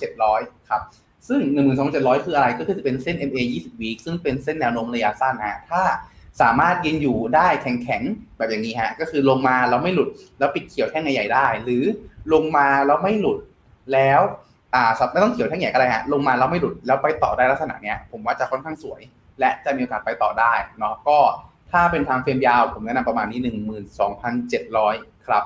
[0.00, 0.82] 12,700 ครับ
[1.28, 1.40] ซึ่ง
[1.82, 5.82] 12,700 คืออะไร ก็คือจะเป็นเส้น MA 20 week ซึ่งเป็นเส้นแนวโน้มระยะสั้นฮะ ถ้า
[6.40, 11.84] สามารถยืนอยู่ได้แข็งๆ แบบอย่างนี้ฮะ ก็คือลงมาแล้วไม่หลุด แล้วปิดเขียวแท่งใหญ่ได้ หรือ
[12.32, 13.38] ลงมาแล้วไม่หลุด
[13.92, 14.20] แล้ว
[14.74, 19.00] อ่าสับไม่ต้องเขียวแท่งใหญ่ก็ได้ฮะลงมาแล้วไม่หลุดแล้วไปต่อได้ลักษณะเนี้ยผมว่าจะค่อนข้างสวย
[19.40, 21.18] และจะมีโอกาสไปต่อได้เนาะก็
[21.70, 24.94] ถ้าเป็นทางเฟรมยาวผมแนะนำประมาณนี้หนึ่งหมื่นสองพันเจ็ดร้อย
[25.26, 25.44] ครับ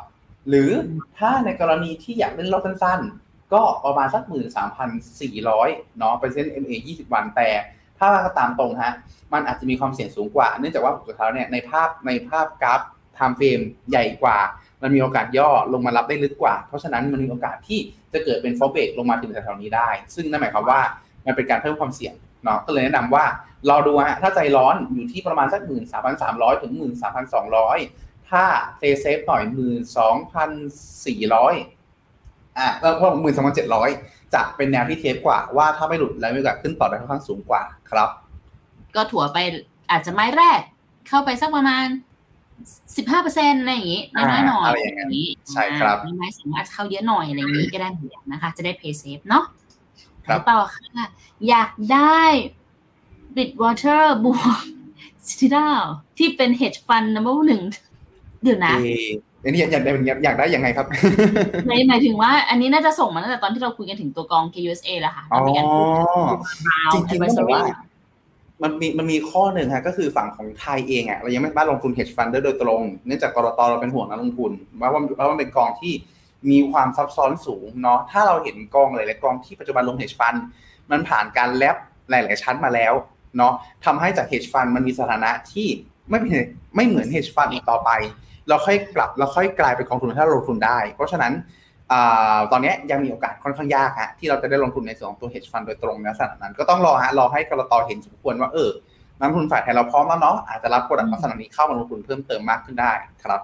[0.48, 0.70] หรือ
[1.18, 4.88] ถ้าในกรณีที่อยากเล่นรอบสั้นๆ ก็ประมาณสักหมื่นสามพัน
[5.20, 7.48] สี่ร้อยเนาะเป็นเส้น MA ยี่สิบวันแต่
[7.98, 8.92] ถ้าก็ตามตรงฮะ
[9.32, 12.80] มันอาจจะมีความเสี่ยงสูงกว่า เนื่องจากว่าสุดท้ายเนี่ยในภาพในภาพกราฟ
[13.14, 13.60] timeframe
[13.90, 14.38] ใหญ่กว่า
[14.82, 17.78] มันมีโอกาสย่อลงมารับได้ลึกกว่า เพราะฉะนั้นมันมีโอกาสที่
[18.12, 20.80] จะเกิดเป็นฟอเบกลงมาถึงแถวๆนี้ได้ ซึ่งนั่นหมายความว่า
[21.26, 23.24] มันเป็นการเพิ่มความเสี่ยงเนาะก็เลยแนะนำว่า
[23.68, 27.78] เราดูฮะถ้าใจร้อนอยู่ที่ประมาณสักหมื่นสามพันสามร้อยถึงหมื่นสามพันสองร้อย
[28.30, 28.44] ถ้า
[28.78, 30.50] safe safe หน่อยหมื่นสองพัน
[31.06, 31.54] สี่ร้อย
[32.58, 33.88] อะแล้วพอหมื่นสองพันเจ็ดร้อย
[34.34, 38.08] จะเป็นแนวที่ safe กว่าว่าถ้าไม่หลุดแล้วมีโอกาสขึ้นต่อได้ค่อนข้างสูงกว่าครับ
[38.94, 39.38] ก็ทั่วไป
[39.90, 40.60] อาจจะไม้แรก
[41.08, 41.86] เข้าไปสักประมาณ
[42.96, 49.44] สิบห้าเปอร์เซ็นต์อะไรอย่างนี้น้อยหน่อยอะไรอย่างนี้ใช่ครับไม้สามอาจเข้าเยอะหน่อยอะไรอย่างนี้ก็ได้เหมือนกันนะคะ จะได้ play safe เนาะ
[50.26, 51.04] ครับต่อค่ะ
[51.48, 52.20] อยากได้
[53.36, 54.58] Bridgewater บวก
[55.28, 55.66] Citadel
[56.18, 57.62] ที่เป็น hedge fund number หนึ่ง
[58.42, 58.74] เดี๋ยวนะ
[59.44, 59.90] อันนี้อยากได้
[60.24, 60.86] อยากได้ยังไงครับ
[61.66, 65.40] หมายหมายถึงว่า อันนี้น่าจะส่งมาตั้งแต่ตอนที่เราคุยกันถึงตัวกอง K-USA แล้วค่ะอ๋อ
[66.92, 67.62] จริงๆต้องบอกว่า
[68.62, 75.92] มันมีมันมีข้อหนึ่งฮะก็คือฝั่งของไทยเองอะเรายังไม่สามารถลงทุน hedge fund ได้โดยตรงเนื่องจากกรตเราเป็นห่วงนักลงทุนว่าว่าว่ามันเป็นกองที่
[76.50, 80.38] มีความซับซ้อนสูงเนาะถ้าเราเห็นกองหลายๆกองที่ปัจจุบันลง hedge fund
[80.90, 81.76] มันผ่านการแลบ
[82.10, 82.92] หลาย ๆ ชั้นมาแล้ว
[83.36, 83.52] เนาะ
[83.84, 85.68] ทำให้จาก hedge fund มันมีสถานะที่
[86.08, 86.30] ไม่เป็น
[86.76, 87.90] ไม่เหมือน hedge fund อีกต่อไป
[88.48, 91.32] เราค่อยกลับเราค่อยกลายเป็นกองทุนถ้าลงทุนได้ เพราะฉะนั้น
[92.52, 98.70] ตอนนี้ยังมีโอกาสค่อนข้างยากฮะที่เราจะได้ลงทุนในส่วนของตัว hedge fund โดยตรงในสถานะนั้น ก็ต้องรอฮะรอให้กรตเห็นสมควรว่าเออ
[99.20, 102.92] นักทุนฝ่ายไทยเราพร้อมแล้วเนาะอาจจะรับกดลักษณะนี้เข้ามาลงทุนเพิ่มเติมมากขึ้นได้
[103.24, 103.40] ครับ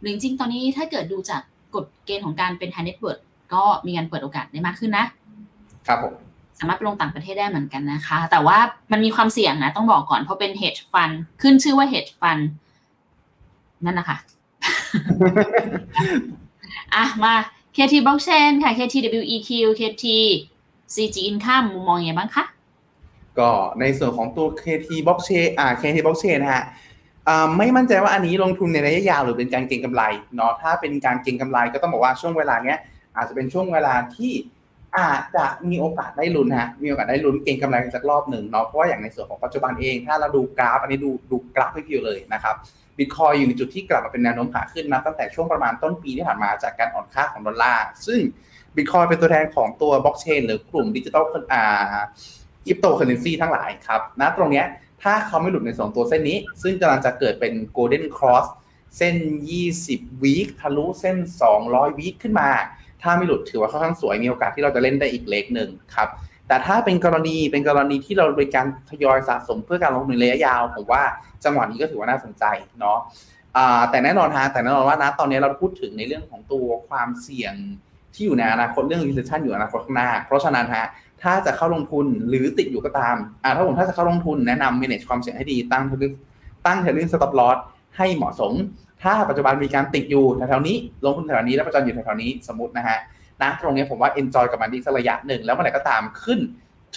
[0.00, 1.42] หรือจริงตอนนี้ถ้าเกิดดูจาก
[1.74, 3.22] กฎเกณฑ์ของการเป็น high net worth
[3.54, 5.04] ก็มีการเปิดโอกาสได้มากขึ้นนะ
[5.86, 6.14] ครับผม
[6.58, 8.58] สามารถไปลงต่างประเทศได้เหมือนกันนะคะ แต่ว่า
[8.92, 12.42] มันมีความเสี่ยงนะ ต้องบอกก่อนเพราะเป็น hedge fund ขึ้นชื่อว่า hedge fund
[13.84, 14.16] นั่นนะคะ
[16.94, 17.34] อะมา
[17.76, 19.50] KT blockchain ค่ะ KTWEQ
[19.80, 20.04] KT
[20.94, 22.44] CG income มุมมองยังไงบ้างคะ
[23.38, 23.50] ก็
[23.80, 26.64] ในส่วนของตัว KT blockchain อ่า KT blockchain นะฮะ
[27.56, 30.02] ไม่มั่นใจว่าอันนี้ลงทุนในระยะยาวหรือเป็นการเก็งกำไร
[30.36, 32.78] เนาะถ้าเป็นการเก็งกำไรก็ต้องบอกว่าช่วงเวลาเนี้ย
[33.16, 34.32] อาจจะเป็นช่วงเวลาที่
[34.98, 42.56] อาจจะมีโอกาสได้ลุ้นฮะมีโอกาสได้ลุ้นเก็งกำไรสักรอบหนึ่งเนาะเพราะว่าอย่างในส่วนของปัจจุบันเอง ถ้าเราดูกราฟ อันนี้ดูดูกราฟให้พิวเลยนะครับ
[42.98, 48.20] บิตคอยน์อยู่ในจุดที่กลับมาเป็นแนวโน้มขาขึ้นนะตั้งแต่ช่วงประมาณต้นปีที่ผ่านมาจากการอ่อนค่าของดอลลาร์ซึ่ง
[48.76, 51.64] บิตคอยน์เป็นตัวแทนของตัวบล็อกเชนหรือกลุ่มดิจิตอลอ่า
[52.66, 54.66] คริปโตเคอเรนซีทั้งหลายครับณตรงเนี้ย
[55.02, 58.46] ถ้าเขาไม่หลุดในสองตัวเส้นนี้ ซึ่งกำลังจะเกิดเป็น golden cross
[58.98, 59.16] เส้น
[59.68, 61.16] 20 week ทะลุเส้น
[61.58, 62.48] 200 week ขึ้นมา
[63.02, 66.08] ถ้าไม่หลุดถือว่าค่อนข้างสวยมีโอกาสที่เราจะเล่นได้อีก leg หนึ่งครับ
[66.52, 71.02] แต่ถ้าเป็นกรณีเป็นกรณีที่เราเป็นการทยอยสะสมเพื่อการลงทุนระยะยาว ผมว่า
[71.44, 72.44] จังหวะนี้ก็ถือว่าน่าสนใจ
[72.80, 72.98] เนาะ
[73.90, 77.54] แต่แน่นอนฮะแต่แน่นอนว่านะตอนนี้เราพูดถึงในเรื่องของตัวความเสี่ยง
[78.14, 80.86] ที่อยู่ในอนาคตเรื่อง recession อยู่อนาคตข้างหน้า เพราะฉะนั้นฮะ
[81.22, 85.84] ถ้าจะเข้าลงทุนหรือติดอยู่ก็ตามอ่าถ้าผมถ้าจะเข้าลงทุนแนะนำ manage ความเสี่ยงให้ดีตั้ง
[86.66, 87.58] ตั้ง trailing stop loss
[87.96, 88.52] ให้เหมาะสม
[89.02, 92.98] ถ้าปัจจุบันมีการติดอยู่แถวๆนี้ ลงทุนแถวนี้แล้วปัจจุบันอยู่แถวๆนี้สมมตินะฮะ
[93.42, 96.40] นะตรงนี้ผมว่า enjoy กับมันดีสักระยะหนึ่งแล้วเมื่อไหร่ก็ตามขึ้น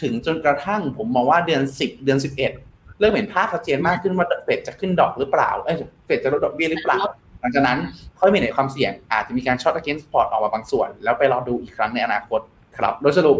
[0.01, 2.19] ถึงจนกระทั่งผมมองว่าเดือน 10 เดือน
[2.57, 5.73] 11 เริ่มเห็นภาพชัดเจนมากขึ้นว่าเฟดจะขึ้นดอกหรือเปล่าเอ้
[6.05, 6.99] เฟดจะลดดอกเบี้ยหรือเปล่า
[7.41, 7.79] หลังจากนั้น
[8.19, 12.39] ค่อยมีในความเสี่ยงอาจจะมีการช็อต against port ออกมาบางส่วน แล้วไปรอดูอีกครั้งในอนาคต
[12.77, 13.39] ครับโดยสรุป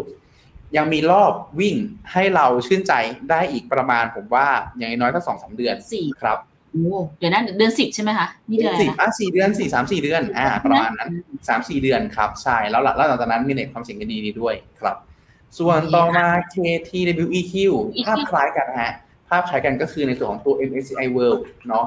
[0.76, 1.76] ยังมีรอบวิ่ง
[2.12, 2.92] ให้เราชื่นใจ
[3.30, 4.46] ได้อีกประมาณผมว่า
[4.76, 6.55] อย่างน้อยถ้าสองสาเดือนสี่ครับโอ้
[7.18, 11.10] เดี๋ยวนั้นเดือนสิบใช่ไหมคะนี่เดือนสิบอะสี่เดือนสี่สามสี่เดือน อ่าประมาณนั้น
[11.48, 14.96] สามสี่เดือนครับ ใช่แล้วแล้วหลังจากนั้นมีเน็ตความเสี่ยงกันดีด้วยครับ
[15.58, 17.54] ส่วนต่อมา KTWEQ
[18.06, 18.92] ภาพคล้ายกันฮะ
[19.28, 21.86] ภาพคล้ายกันก็คือในส่วนของตัว MSCI World เนาะ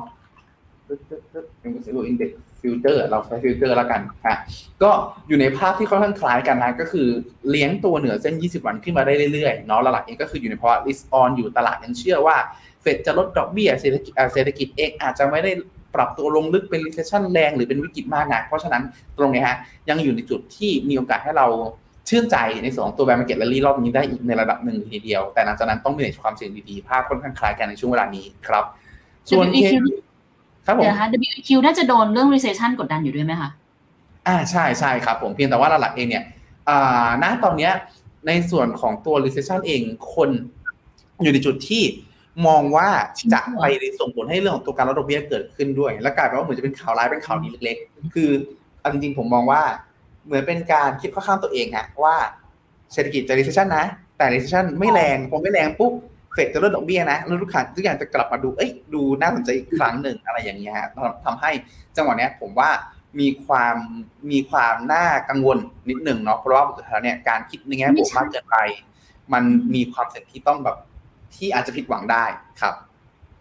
[1.69, 2.31] MSCI World Index
[2.61, 4.37] futures เราใช้ futures แล้วกันฮะ
[4.83, 4.91] ก็
[5.27, 7.07] อยู่ในภาพที่ค่อนข้างคล้ายกันนะก็คือ
[7.49, 12.37] เลี้ยงตัวเหนือเส้น 20 วันขึ้นมาได้เรื่อยๆเนาะหลักๆเองก็คืออยู่ในภาวะ risk on อยู่ตลาดยังเชื่อว่า
[12.81, 15.51] เฟดจะลดดอกเบี้ยเศรษฐกิจเศรษฐกิจเองอาจจะไม่ได้
[15.95, 18.83] ปรับตัวลงลึกเป็น recession แรงหรือเป็นวิกฤตมากนะเพราะฉะนั้น
[19.17, 19.57] ตรงนี้ฮะ
[19.89, 21.47] ยังอยู่ในจุดที่มีโอกาสให้เรา
[22.09, 28.63] ชื่นใจในส่วนของตัวแบรนด์มาเก็ตแลลี่รอบนี้ได้อีกในระดับหนึ่งทีเดียว แต่หลังจากนั้นต้องมีในความเสี่ยงดีๆ ภาพค่อนข้างคล้ายกันในช่วงเวลานี้ครับ
[29.29, 29.65] ส่วนเค
[30.65, 31.07] ครับผมเดี๋ยวนะคะ
[31.37, 33.49] WQ น่าจะโดนเรื่อง recession กดดันอยู่ด้วยไหมคะ
[34.27, 36.23] อ่าใช่ใช่ครับผมเพียงแต่ว่าหลักๆเองเนี่ย
[36.69, 37.73] อ่าณตอนเนี้ย
[38.27, 39.81] ในส่วนของตัว recession เอง
[40.15, 40.29] คน
[41.21, 41.83] อยู่ในจุดที่
[42.47, 42.89] มองว่า
[43.33, 43.65] จะไป
[43.99, 48.29] ส่งผลให้เรื่องของตัวการลดดอกเบี้ยเกิดขึ้นด้วย และกลายเป็นว่าเหมือนจะเป็นข่าวร้ายเป็นข่าวดีเล็กๆ คือ
[48.79, 49.61] เอาจริงๆผมมองว่า
[50.25, 52.15] เหมือนเป็นการคิดข้างตัวเองฮะว่า
[52.93, 53.85] เศรษฐกิจจะ recession นะ
[54.17, 55.93] แต่ recession ไม่แรงพอไม่แรงปุ๊บ
[56.33, 60.87] เฟดจะลดดอกเบี้ยนะแล้วทุกอย่างทุกอย่างจะกลับมาดูเอ้ยดูน่าสนใจอีกครั้งหนึ่งอะไรอย่างเงี้ยฮะ
[61.25, 61.51] ทำให้
[61.95, 62.69] จังหวะนี้ผมว่า
[63.19, 63.75] มีความ
[64.31, 65.57] มีความน่ากังวล
[65.89, 68.57] นิดหนึ่งเนาะเพราะว่าสุดท้ายเนี่ยการคิดในแง่บวกมากเกินไป
[69.33, 69.43] มัน
[69.75, 70.77] มีความเสี่ยงที่ต้องแบบ
[71.35, 72.25] ที่อาจจะผิดหวังได้
[72.61, 72.75] ครับ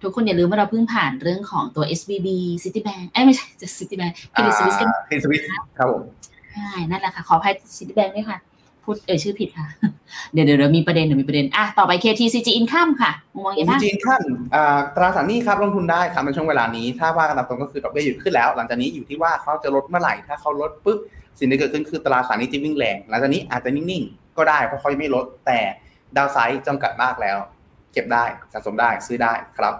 [0.02, 2.28] ทุกคนอย่าลืมว่าเราเพิ่งผ่านเรื่องของตัว SVB
[2.62, 5.42] Citibank เอ้ไม่ใช่จะ Citibank เครดิตสวิสกันเครดิตสวิส
[5.78, 6.02] ครับผม
[6.54, 8.38] ใช่นั่นแหละค่ะ ขออภัย Citibank ด้วยค่ะ
[8.84, 9.66] พูดเอ่ยชื่อผิดค่ะ
[10.32, 13.12] เดี๋ยวเดี๋ยวมีประเด็นเดี๋ยวมีประเด็นอะต่อไป KTCG Income ค่ะ
[13.44, 20.98] มองยังไง KTCG Income อ่าตราสารหนี้ครับลงทุนได้ครับในช่วงเวลานี้ ถ้าว่ากันตามตรงก็คือดอกเบี้ยหยุดขึ้นแล้ว หลังจากนี้อยู่ที่ว่าเขาจะลดเมื่อไหร่ถ้าเขาลดปุ๊บ
[21.38, 25.58] สิ่งที่เกิดขึ้นคือตราสารหนี้จะวิ่งแรง หลังจากนี้อาจจะนิ่งๆ ก็ได้เพราะเขายังไม่ลด แต่
[26.16, 29.74] ดาวไซด์จำกัดมากแล้วเก็บได้สะสมได้ซื้อได้ครับ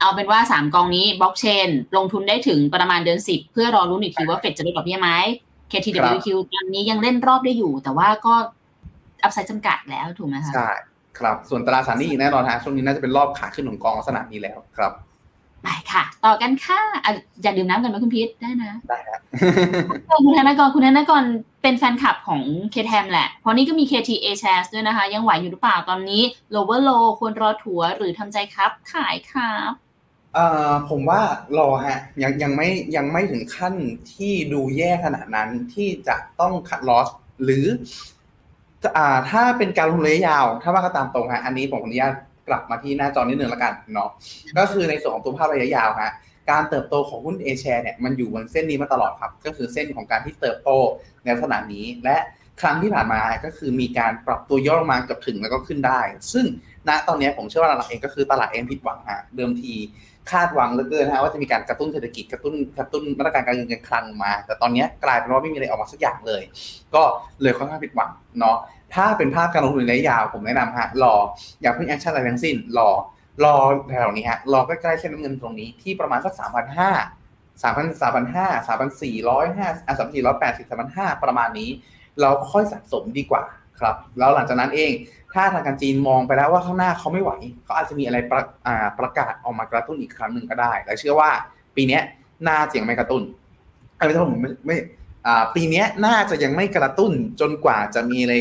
[0.00, 5.10] เอาเป็นว่า 3 กองนี้บล็อกเชนลงทุนได้ถึงประมาณเดือน 10 เพื่อรอรุ้นอีกทีว่าเฟดจะลดดอกเบี้ยไหม
[5.70, 8.34] KTWQ ตอนนี้ยังเล่นรอบได้อยู่ แต่ว่าก็
[9.22, 10.70] อัพไซด์จำกัดแล้วถูกไหมคะใช่
[11.18, 14.92] ครับส่วนตราสารนี้แน่นอนฮะช่วงนี้น่าจะเป็นรอบขาขึ้นของกองลักษณะนี้แล้วครับ
[15.62, 16.80] ไปค่ะ ต่อกันค่ะ
[17.42, 19.20] อยากดื่มน้ำกันไหมคุณพีทได้นะได้ครับ
[20.24, 21.22] คุณธนกรคุณธนกร
[21.62, 22.40] เป็นแฟนคลับของ
[22.72, 26.22] เคทมแหละ เพราะนี่ก็มี KTA Shares ด้วยนะคะ ยังไหวอยู่หรือเปล่าตอนนี้
[26.54, 29.72] lower low ควรรอถัวหรือทำใจครับ ขายครับ
[30.34, 31.20] เอ่อผมว่า
[31.58, 33.74] รอฮะยังยังไม่ยังไม่ถึงขั้น
[34.14, 37.08] ที่ดูแย่ขนาดนั้นที่จะต้องคัดลอส
[37.44, 37.66] หรือ
[38.96, 42.14] อ่าถ้าเป็นการลงทุนระยะยาว ถ้าว่าก็ตามตรงฮะอันนี้ผมขออนุญาตก
[42.54, 44.10] ลับมาที่หน้าจอนิดนึงล้วกันเนาะ
[44.58, 46.12] ก็คือในส่วนของตัวภาพระยะยาวฮะ
[46.50, 50.70] การเติบโตของหุ้นเอแชร์เนี่ยมันอยู่บนเส้นนี้มาตลอดครับ ก็คือเส้นของการที่เติบโต
[51.22, 52.16] ในลักษณะนี้ และ
[52.60, 56.00] ครั้งที่ผ่านมาก็คือมีการปรับตัวย่อลงมาเกือบถึงแล้วก็ขึ้นได้
[56.32, 56.46] ซึ่ง
[56.88, 59.74] ณตอนนี้ผมเชื่อว่าหลักเองก็คือตลาดเองผิดหวังฮะเดิมที
[60.30, 66.42] คาดหวังเหลือเกินนะว่าจะมีการกระตุ้นเศรษฐกิจกระตุ้นกระตุ้นมาตรการการเงินการคลังมา แต่ตอนนี้กลายเป็นว่าไม่มีอะไรออกมาสักอย่างเลย
[66.94, 67.02] ก็
[67.42, 68.56] เลยค่อนข้างผิดหวังเนาะ
[68.94, 71.14] ถ้าเป็นภาพการลงทุนระยะยาวผมแนะนำฮะรอ
[71.62, 72.90] อย่าเพิ่ง action อะไรทั้งสิ้นรอ
[73.44, 73.54] รอ
[73.90, 76.90] แถวนี้ฮะรอใกล้ๆเส้นน้ำเงินตรงนี้ที่ประมาณสักสามพันห้า
[77.62, 81.70] สามพันสามพันห้าสามพันสี่ร้อยห้าอะสามพันสี่ร้อยแปดสิบสามพันห้าประมาณนี้
[82.20, 83.44] เราค่อยสะสมดีกว่า
[83.80, 84.92] ครับแล้วหลังจากนั้นเอง
[85.34, 87.32] ถ้าทางการจีนมองไปแล้วว่าข้างหน้าเขาไม่ไหว
[87.64, 88.42] เขาอาจจะมีอะไรประ
[88.98, 91.30] ประกาศออกมากระตุ้นอีกครั้งหนึ่งก็ได้ และเชื่อว่า
[91.76, 92.00] ปีนี้
[92.48, 93.22] น่าจะยังไม่กระตุ้น
[93.96, 94.76] ไม่ใช่ผมไม่ไม่
[95.54, 98.34] ปีนี้น่าจะยังไม่กระตุ้นจนกว่าจะมีอะไร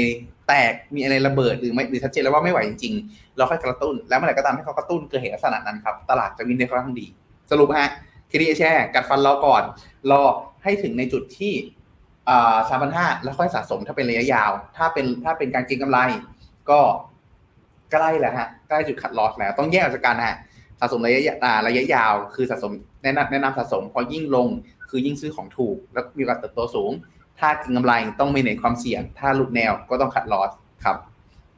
[0.51, 7.07] แตกมีอะไรระเบิดหรือไม่หรือชัดเจนแล้วว่าไม่ไหวจริงๆ เราค่อยกระตุ้น แล้วเมื่อไหร่ก็ตามให้เขากระตุ้นเกิดเหตุลักษณะนั้นครับ ตลาดจะวิ่งได้ค่อนข้างดี
[7.51, 7.89] สรุปฮะ
[8.31, 9.63] คิดีแช่กัดฟันรอก่อน
[10.11, 10.23] รอ
[10.63, 11.53] ให้ถึงในจุดที่
[12.69, 15.99] สามพันห้าแล้วค่อยสะสมถ้าเป็นระยะยาว ถ้าเป็นถ้าเป็นการเก็งกำไร
[16.69, 16.79] ก็
[17.91, 20.35] ใกล้แล้วฮะใกล้จุดขัดลอสแล้ว ต้องแยกออกจากกันฮะ
[20.79, 21.35] สะสมระยะ
[21.67, 22.71] ระยะยาว คือสะสม
[23.03, 24.47] แนะนำแนะนำสะสมพอยิ่งลง
[24.89, 26.91] คือยิ่งซื้อของถูก แล้วมีกาสเติบโตสูง
[27.41, 30.51] ถ้าเก็งกำไรต้องมีในความเสี่ยง ถ้าหลุดแนวก็ต้องขัดลอส
[30.83, 30.97] ครับ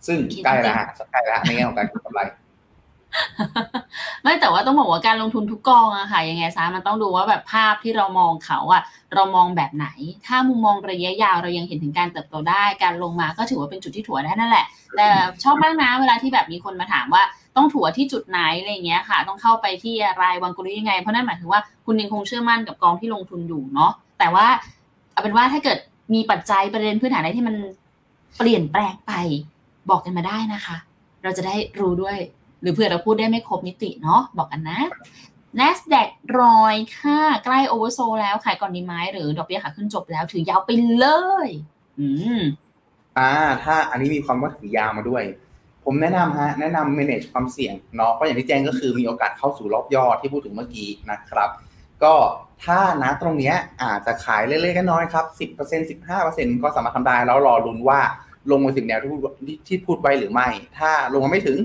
[0.07, 2.21] ซึ่งใกล้แล้วฮะใกล้แล้วในแง่ของการเก็งกำไร
[4.23, 8.81] ไม่แต่ว่าต้องบอกว่าการลงทุนทุกกองอะค่ะยังไงซะมันต้องดูว่าแบบภาพที่เรามองเขาอะ
[9.13, 9.87] เรามองแบบไหน
[10.27, 14.65] ถ้ามุมมองระยะยาวเรายังเห็นถึงการเติบโตได้ การลงมาก็ถือว่าเป็นจุดที่ถั่วได้นั่นแหละ
[14.97, 15.07] แต่
[15.43, 17.23] ชอบมากนะเวลาที่แบบมีคนมาถามว่า
[17.55, 24.47] ต้องถั่วที่จุดไหนอะไรเงี้ยค่ะ ต้องเข้าไปที่อะไรวางกลยุทธ์ยังไง เพราะนั่นหมายถึงว่าคุณยังคงเชื่อมั่นกับกองที่ลงทุนอยู่เนาะแต่ว่า
[25.13, 25.77] เอาเป็นว่าถ้าเกิด
[26.13, 27.55] มีปัจจัยประเด็นพื้นฐานอะไรที่มัน
[28.37, 29.11] เปลี่ยนแปลงไป
[29.89, 30.77] บอกกันมาได้นะคะ
[31.23, 32.17] เราจะได้รู้ด้วย
[32.61, 34.79] หรือเผื่อเราพูดได้ไม่ครบมิติเนาะบอกกันนะ
[35.59, 36.09] NASDAQ
[36.39, 41.05] รอยค่าใกล้โอเวอร์โซแล้วขายก่อนดีไหมหรือดอกเบี้ยขาขึ้นจบแล้วถือยาวไปเล
[41.45, 41.47] ย
[41.99, 42.07] อื
[42.39, 42.41] ม
[43.17, 43.31] อ่า
[43.63, 45.23] ถ้าอันนี้มีความว่าถือยาวมาด้วย
[45.83, 51.49] ผมแนะนำฮะ แนะนำ manage ความเสี่ยงเนาะเพราะอย่างที่แจ้งก็คือมีโอกาสเข้าสู่รอบย่อที่พูดถึงเมื่อกี้นะครับ
[52.03, 52.15] ก็
[52.65, 57.99] ถ้านะตรงเนี้ยอาจจะขายเล็กๆน้อยๆครับสิบเปอร์เซ็นสิบห้าเปอร์เซ็นก็สามารถทำได้แล้วรอลุ้นว่า
[58.51, 59.21] ลงมาถึงแนวที่พูด
[59.67, 60.47] ที่พูดไว้หรือไม่
[60.77, 61.57] ถ้าลงมาไม่ถึง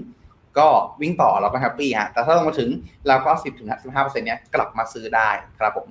[0.59, 0.69] ก็
[1.01, 2.69] วิ่งต่อเราก็ happy ฮะแต่ถ้าลงมาถึง
[3.09, 5.89] เราก็สิบถึงสิบห้าเปอร์เซ็นเนี้ยกลับมาซื้อได้ครับผม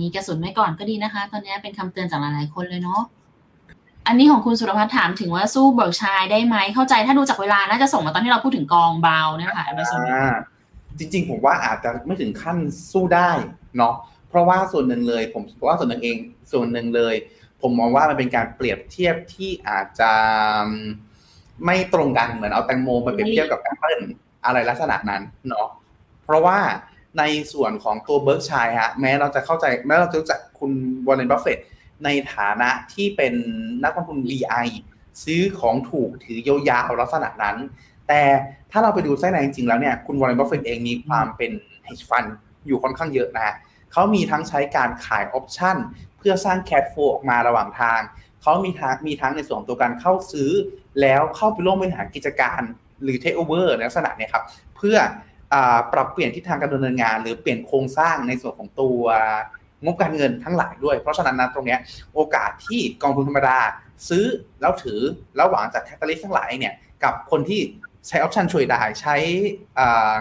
[0.00, 3.02] มีกระสุนไว้ก่อนก็ดีนะคะ ตอนนี้เป็นคำเตือนจากหลายๆคนเลยเนาะ
[4.06, 10.34] อันนี้ของคุณสุรพัฒน์ถามถึงว่าสู้ Berkshire ได้ไหมเข้าใจถ้าดูจากเวลาน่าจะส่งมาตอนที่เราพูดถึงกองเบาเนี่ยค่ะในส่วนนี้อ่า
[10.98, 12.58] จริง ๆ ผมว่าอาจจะไม่ถึงขั้น
[12.92, 13.30] สู้ได้
[13.76, 13.94] เนาะ
[14.28, 16.16] เพราะว่าส่วนหนึ่งเลย ผมเพราะว่าส่วนหนึ่งเอง
[16.52, 17.14] ส่วนหนึ่งเลย
[17.62, 20.12] ผมมองว่ามันเป็นการเปรียบเทียบที่อาจจะ
[21.64, 24.00] ไม่ตรงกันเหมือนเอาแตงโมมาเปรียบเทียบกับแอปเปิล
[24.44, 25.68] อะไรลักษณะนั้นเนาะ
[26.24, 26.58] เพราะว่า
[27.18, 27.22] ใน
[27.52, 30.72] ส่วนของตัว Berkshire ฮะแม้เราจะเข้าใจแม้เราจะรู้จักคุณ
[31.06, 31.58] วอร์เรนบัฟเฟต
[32.04, 33.34] ในฐานะที่เป็น
[33.84, 34.66] นักลงทุน VI
[35.22, 37.56] ซื้อของถูกถือยาวๆลักษณะนั้น
[38.08, 38.22] แต่
[38.70, 41.52] ถ้าเราไปดูไส้ในจริงๆแล้วเนี่ยคุณวอร์เรนบัฟเฟตเองมีความเป็น
[41.86, 42.28] hedge fund
[42.66, 43.54] อยู่ค่อนข้างเยอะนะ
[43.92, 45.76] เขามีทั้งใช้การขาย option
[46.18, 48.00] เพื่อสร้าง cash flow ออกมาระหว่างทาง
[48.42, 50.50] เขามีทั้งมีทั้งในส่วนของตัวการเข้าซื้อ
[51.00, 52.60] แล้วเข้าไปร่วมบริหารกิจการ
[53.02, 54.44] หรือเทคโอเวอร์ลักษณะเนี่ยครับ
[54.76, 54.96] เพื่อ
[55.54, 55.56] อ
[55.92, 59.02] ปรับเปลี่ยนทิศทางการดำเนินงาน หรือเปลี่ยนโครงสร้างในส่วนของตัว
[59.84, 61.76] งบการเงินทั้งหลายด้วย เพราะฉะนั้นนะตรงนี้
[62.14, 63.58] โอกาสที่กองทุนธรรมดา
[64.08, 64.24] ซื้อ
[64.60, 65.00] แล้วถือ
[65.36, 66.74] แล้วหวังจาก catalyst ทั้งหลายเนี่ย
[67.04, 67.60] กับคนที่
[68.08, 69.16] ใช้ออปชันช่วยได้ใช้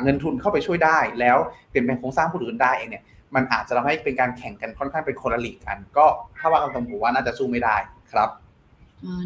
[0.04, 1.38] เงินทุนเข้าไปช่วยได้ แล้ว
[1.70, 3.04] เปลี่ยนแปลงโครงสร้างผู้อื่นได้เองเนี่ย
[3.36, 6.06] มันอาจจะทำให้เป็นการแข่งกันค่อนข้างเป็นคนละลีกกัน ก็
[6.38, 7.76] ถ้าว่ากันตรงผมว่าน่าจะสู้ไม่ได้
[8.12, 8.30] ครับ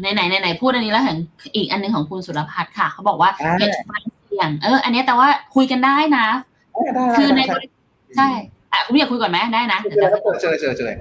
[0.00, 1.16] ไหนไหนไหนพูดอันนี้แล้วเห็น
[1.56, 6.26] อีกอันหนึ่งของคุณสุรพัฒน์ค่ะ เขาบอกว่าเห็ดฟันเสี่ยงเออ อันนี้แต่ว่าคุยกันได้นะ
[7.16, 7.40] คือใน
[8.16, 8.28] ใช่
[8.72, 10.92] อะคุณอยากคุยก่อนไหมได้นะเดี๋ยวจะเจอเจอเจอ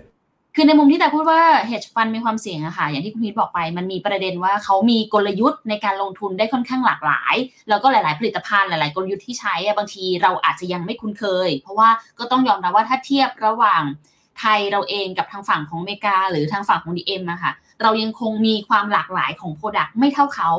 [0.56, 7.36] คือในมุมที่แต่พูดว่า hedge fund มีความเสี่ยงอะค่ะ อย่างที่คุณพีทบอกไป มันมีประเด็นว่าเขามีกลยุทธ์ในการลงทุนได้ค่อนข้างหลากหลาย
[7.70, 11.90] แล้วก็หลาย ๆ ผลิตภัณฑ์หลาย ๆ กลยุทธ์ที่ใช้อะบางทีเราอาจจะยังไม่คุ้นเคย เพราะว่า
[12.20, 13.84] ก็ต้องยอมรับว่าถ้าเทียบระหว่าง
[14.40, 17.52] ไทยเราเองกับทางฝั่งของอเมริกา หรือทางฝั่งของ DM อะค่ะ
[17.82, 20.50] เรายังคงมีความหลากหลายของ Product ไม่เท่าเขา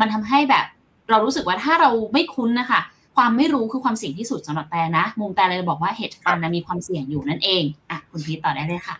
[0.00, 0.66] มันทำให้แบบ
[1.10, 2.80] เรารู้สึกว่าถ้าเราไม่คุ้นนะคะ
[3.16, 8.96] ความไม่รู้คือความเสี่ยงที่สุดสำหรับแต่นะ มุมแต่เลยบอกว่า hedge fund มีความเสี่ยงอยู่นั่นเองอะคุณพีทต่อได้เลยค่ะ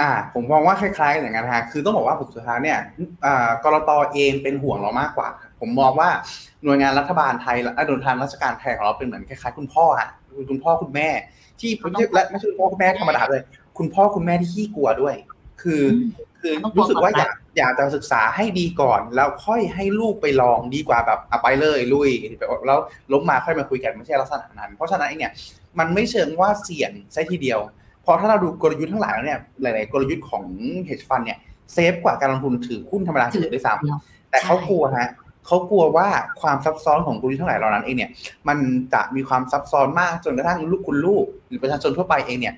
[0.00, 2.78] อ่าผมมองว่าคล้ายๆอย่างนั้นฮะคือต้องบอกว่าผลสุดท้ายเนี่ย
[3.24, 5.28] อ่ากรตเองเป็นห่วงเรามากกว่า
[5.60, 6.08] ผมมองว่า
[6.64, 10.08] หน่วยงานรัฐบาลไทยและหน่วยงานราชการไทยของเราเป็นเหมือนคล้ายๆ คุณพ่อฮะ
[10.50, 11.08] คุณพ่อคุณแม่
[11.60, 11.70] ที่
[12.14, 13.42] และไม่ใช่คุณพ่อคุณแม่ธรรมดาเลย
[13.78, 15.14] คุณพ่อคุณแม่ที่ขี้กลัวด้วย
[15.62, 15.82] คือ
[16.40, 22.10] คือรู้สึกว่าอยากอยากจะศึกษาให้ดีก่อน แล้วค่อยให้ลูกไปลองดีกว่าแบบเอาไปเลยลุย
[22.66, 22.78] แล้ว
[23.12, 25.32] ล้มมาค่อยมาคุยกันไม่ใช่ลักษณะนั้น เพราะฉะนั้นเนี่ย
[25.78, 27.60] มันไม่เชิงว่าเสี่ยงซะทีเดียว
[28.02, 30.44] เพราะถ้าเราดูกลยุทธ์ทั้งหลายแล้วเนี่ยหลาย ๆ กลยุทธ์ของ
[30.88, 31.38] hedge fund เนี่ย
[31.72, 35.10] safe กว่าการลงทุนถือหุ้นธรรมดาถือด้วยซ้ำแต่เขากลัวฮะ
[35.46, 36.08] เขากลัวว่า
[36.40, 38.10] ความซับซ้อนของกลยุทธ์ทั้งหลายเหล่านั้นเองเนี่ย
[38.48, 38.58] มัน
[38.92, 42.54] จะมีความซับซ้อนมากจนกระทั่งลูกคุณลูกหรือประชาชนทั่วไปเองเนี่ย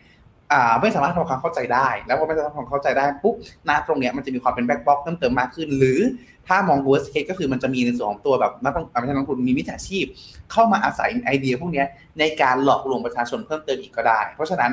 [0.80, 3.34] ไม่สามารถทำความเข้าใจได้ แล้วพอไม่สามารถทำความเข้าใจได้ปุ๊บ
[3.68, 6.00] ณ ตรงเนี้ยมันจะมีความเป็น black box เพิ่มเติมมากขึ้น หรือ
[6.48, 10.04] ถ้ามอง worst case ก็คือมันจะมีในส่วนของตัวแบบนักไม่ใช่นักลงทุนมีมิจฉาชีพ
[10.52, 11.84] เข้ามาอาศัยไอเดียพวกนี้
[12.18, 14.72] ในการหลอกลวงประชาชนเพิ่มเติมอีกก็ได้ เพราะฉะนั้น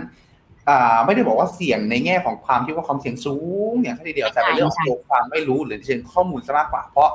[0.70, 3.36] อ่าไม่ได้บอกว่าเสี่ยงในแง่ของความที่ว่าความเสี่ยงสู
[3.72, 7.10] งอย่างทีเดียวแต่เป็นเรื่องของตัวความไม่รู้หรือเชิงข้อมูลซะมากกว่า เพราะ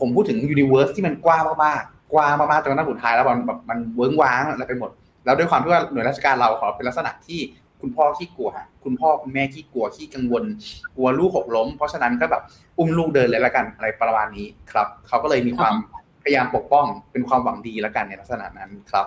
[0.00, 4.90] ผมพูดถึง universe ที่มันกว้างมากๆกว้างมากๆจนกระทั่งสุดท้ายแล้วมันแบบมันเวิ้งว้างอะไรไปหมด
[5.24, 7.40] แล้วด้วยความที่ว่าหน่วยราชการเราขอเป็นลักษณะที่
[7.80, 8.50] คุณพ่อขี้กลัว
[8.84, 10.44] คุณพ่อคุณแม่ขี้กลัวขี้กังวล
[10.96, 12.42] กลัวลูกหกล้ม เพราะฉะนั้นก็แบบ
[12.78, 15.74] อุ้มลูกเดินเลยละกันอะไรประมาณนี้ครับเขาก็เลยมีความ
[16.22, 19.06] พยายามปกป้องเป็นความหวังดีละกันในลักษณะนั้นครับ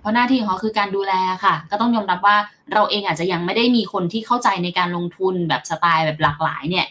[0.00, 1.12] เพราะหน้าที่ของเขาคือการดูแล
[1.44, 2.36] ค่ะ ก็ต้องยอมรับว่า
[2.72, 6.86] เราเองอาจจะยังไม่ได้มีคนที่เข้าใจในการลงทุนแบบสไตล์แบบหลากหลายเนี่ย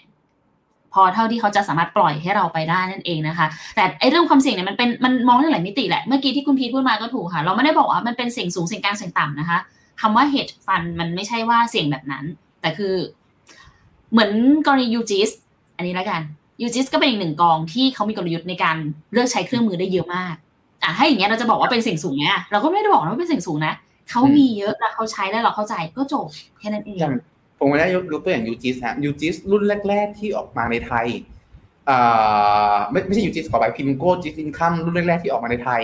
[0.93, 9.59] พอเท่าที่เขาจะสามารถปล่อยให้เราไปได้นั่นเองนะคะ แต่ไอเรื่องความเสี่ยงเนี่ยมันเป็นมันมองได้หลายมิติแหละเมื่อกี้ที่คุณพีทพูดมาก็ถูกค่ะ เราไม่ได้บอกว่ามันเป็นเสี่ยงสูงเสี่ยงกลางเสี่ยงต่ำนะคะ
[10.01, 12.25] คำว่า hedge fund มันไม่ใช่ว่าเสี่ยงแบบนั้น
[12.61, 12.95] แต่คือ
[14.11, 14.31] เหมือน
[14.67, 15.29] กรณี UGIS
[15.77, 16.21] อันนี้แล้วกัน
[16.61, 18.77] UGIS ก็เป็นอีกหนึ่งกองที่เขามีกลยุทธ์ในการ
[19.11, 20.35] เลือกใช้เครื่องมือได้เยอะมาก
[20.83, 23.73] อะให้อย่างเงี้ยเราจะบอกว่าเป็นเสี่ยงสูงเนี่ยเราก็ไม่ได้บอกว่าเป็นเสี่ยงสูงนะ
[24.09, 26.27] เขามีเยอะแล้วเขาใช้แล้วเราเข้าใจก็จบ
[26.59, 26.99] แค่นั้นเอง
[27.57, 31.07] ผมวันนี้ยกตัวอย่าง UGIS ฮะ UGIS รุ่นแรก ๆ ที่ออกมาในไทย
[31.89, 35.81] อ่าไม่ไม่ใช่ UGIS ขอไป PIMCO GIS Income รุ่นแรก ๆ ที่ออกมาในไทย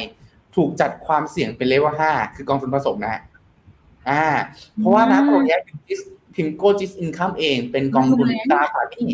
[0.55, 3.21] ถูกจัดความเสี่ยงเป็นเลเวลห้าคือกองทุนผสมนะฮะ
[4.09, 4.25] อ่า
[4.77, 6.01] เพราะว่านะตรงนี้ยูจิส
[6.35, 9.09] พิมโก้จิสอินคัมเองเป็นกองทุนตราสารหนี้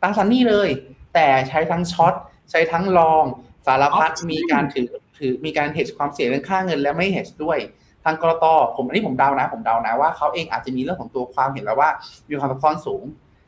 [0.00, 0.68] ตราสารหนี้เลย
[1.14, 2.14] แต่ใช้ทั้งช็อต
[2.50, 3.24] ใช้ทั้งลอง
[3.66, 4.88] สารพัดมีการถือ
[5.18, 7.58] ถือมีการเฮดความเสี่ยงเรื่องค่าเงินและไม่เฮดด้วย
[8.04, 8.44] ทางกรต
[8.76, 11.90] ผมอันนี้ผมเดานะ ผมเดานะว่าเขาเองอาจจะมีเรื่องของตัวความเห็นแล้วว่า
[12.28, 13.02] มีความซับซ้อนสูง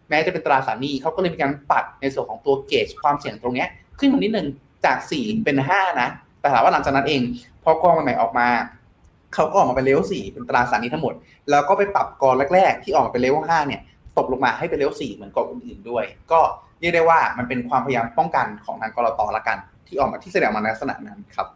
[0.08, 3.66] แม้จะเป็นตราสารหนี้เขาก็เลยมีการปัดในส่วนของตัวเกจความเสี่ยงตรงนี้
[3.98, 4.46] ขึ้นมานิดนึง
[4.84, 6.08] จากสี่เป็นห้านะ
[6.40, 7.20] แต่ถามว่าหลังจากนั้นเอง
[7.62, 8.48] พอกองใหม่ออกมา
[9.34, 11.14] เขาก็ออกมาเป็นเลเวลสี่เป็นตราสารหนี้ทั้งหมด
[11.50, 13.80] แล้วก็ไปปรับกองแรกๆ ที่ออกมาเป็นเลเวลห้าเนี่ย
[14.18, 16.40] ตกลงมาให้เป็นเลเวลสี่เหมือนกองอื่นๆด้วย ก็
[16.80, 19.20] เรียกได้ว่ามันเป็นความพยายามป้องกันของทาง ก.ล.ต.
[19.36, 21.46] ละกัน ที่ออกมาที่แสดงมาในลักษณะนั้นครับ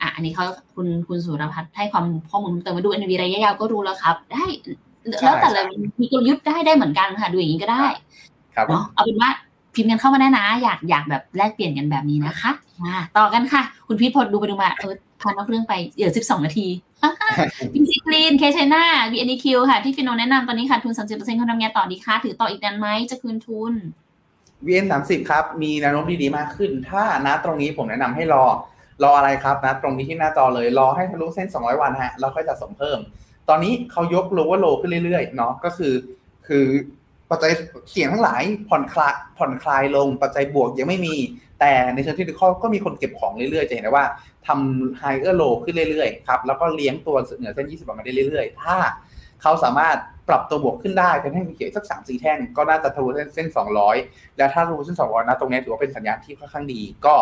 [0.00, 0.44] อะอันนี้เขา
[0.74, 4.44] คุณคุณสุรพัฒน์ให้ความข้อมูลเติมมาดู NV ระยะยาวก็รู้แล้วครับ ได้
[5.22, 5.62] แล้วแต่ละ
[6.00, 7.84] มีกลยุทธ์ได้ได้เหมือนกันค่ะดูอย่างนี้ก็ได้
[8.54, 9.30] ครับเนาะเอาเป็นว่า
[9.74, 12.50] พิมพ์กันเข้ามาได้นะ อยากอยากแบบแลกเปลี่ยนกันแบบนี้นะคะ
[12.84, 16.66] มาต่อกันค่ะ คุณพีทพดดูไปดูมาเออ พันนอกเรื่องไปเดี๋ยวสิบสองนาที
[17.72, 23.72] พิมซีกรีนเคชัยนาวีเอ็นคิวค่ะ ที่ฟิโนแนะนำตอนนี้ขาดทุนสามสิบเปอร์เซ็นต์เขาทำงานต่อดีคะถือต่ออีกนานไหมจะคืนทุน
[24.66, 28.44] VN สามสิบครับ มีแนวโน้มดีๆมากขึ้น ถ้านะตรงนี้ผมแนะนำให้รอ
[29.02, 32.98] รออะไรครับนะตรงนี้ที่หน้าจอเลยรอให้ทะลุเส้น 200 วันฮะแล้วค่อยสะสมเพิ่ม
[33.48, 35.94] ตอนนี้เขายกโลว่าโลขึ้นเรื่อยๆเนาะก็คือ
[36.46, 36.64] คือ
[37.30, 37.52] ปัจจัย
[37.90, 41.14] เสี่ยงทั้งหลายผ่อนคลายผ่อนคลายลงปัจจัยบวกยังไม่มี
[41.60, 44.06] แต่ในเชิงเทคนิคก็มีคนเก็บของเรื่อยๆ จะเห็นได้ว่า
[44.46, 48.76] ทำไฮเออร์โลขึ้นเรื่อยๆครับแล้วก็เลี้ยงตัวเหนือเส้น 20วันมาได้เรื่อยๆ ถ้า
[49.42, 49.96] เขาสามารถ
[50.28, 53.96] ปรับตัวบวกขึ้นได้เป็นแท่งเขียวสักสามสี่แท่งก็น่าจะทะลุเส้นเส้นสองร้อย
[54.36, 57.14] แล้วถ้าทะลุเส้นสองร้อยนะตรงนี้ถือว่าเป็นสัญญาณที่ค่อนข้างดีก็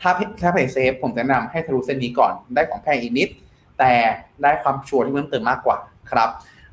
[0.00, 0.10] ถ้า
[0.42, 3.28] ถ้าเพย์เซฟผมแนะนำให้ทะลุเส้นนี้ก่อนได้ของแพงอีกนิด
[3.78, 3.92] แต่
[4.42, 5.76] ได้ความชัวร์ที่เพิ่มเติมมากกว่า
[6.10, 6.28] ครับ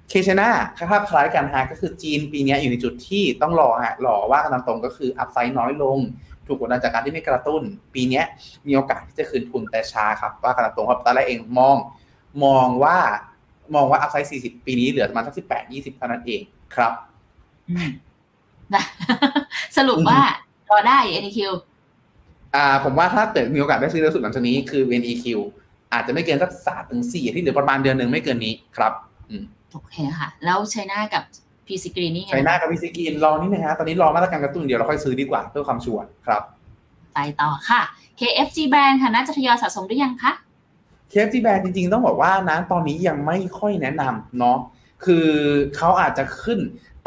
[0.10, 0.50] เคชนา
[0.90, 6.00] ภาพคล้ายกันฮะก็คือจีนปีนี้อยู่ในจุดที่ต้องรอฮะรอว่ากันตามตรงก็คืออัพไซด์น้อยลง
[6.48, 7.62] ถูกกดดันจากการที่ไม่กระตุ้น
[7.94, 8.22] ปีนี้
[8.68, 11.78] มีโอกาสที่จะคืนทุนแต่ช้าครับ ว่ากันตามตรงครับตอนแรกเองมอง
[12.44, 12.98] มองว่า
[13.76, 16.42] มองว่าอัพไซด์40 ปีนี้เหลือประมาณสัก18 20เท่านั้นเอง
[16.76, 16.94] ครับ
[18.74, 18.84] นะ
[19.78, 20.20] สรุปว่า
[20.70, 21.38] รอได้ NQ
[22.56, 25.26] อ่า ผมว่าถ้าเกิดมีโอกาสได้ซื้อเร็วสุดหลังจากนี้คือ VNEQ
[25.94, 28.94] อาจจะไม่เกินสักสามถึงสี่ที่เหลือประมาณเดือนหนึ่งไม่เกินนี้ครับ
[29.30, 31.24] อืมโอเคค่ะ แล้ว China กับ
[31.68, 36.42] P-CGREEN นี่ไง China กับ P-CGREEN รอนิดนึงฮะตอนนี้รอมาตรการกระตุ้นเดี๋ยวเราค่อยซื้อดีกว่าเพื่อความชัวร์ครับ
[37.14, 37.82] ไปต่อค่ะ
[38.20, 40.32] KFG Bank ค่ะน่าจะทยอยสะสมหรือยังคะ
[41.12, 44.58] KFG Bank จริงๆ ต้องบอกว่านะตอนนี้ยังไม่ค่อยแนะนำเนาะ
[45.06, 45.28] คือ
[45.76, 46.60] เขาอาจจะขึ้น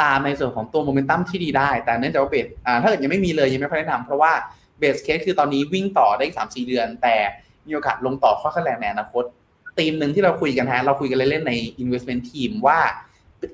[0.03, 4.33] ตามในส่วนของตัวโมเมนตัมที่ดีได้ แต่เนื่องจากว่า base อ่าถ้าเกิดยังไม่มีเลยยังไม่ค่อยแนะนำเพราะว่า
[4.79, 7.17] base case คือตอนนี้วิ่งต่อได้สามสี่เดือน แต่
[7.67, 9.25] มีโอกาสลงต่อข้อขั้นแรงในอนาคต
[9.79, 11.53] ธีมหนึ่งที่เราคุยกันฮะเราคุยกันเล่นๆใน
[11.83, 12.79] investment team ว่า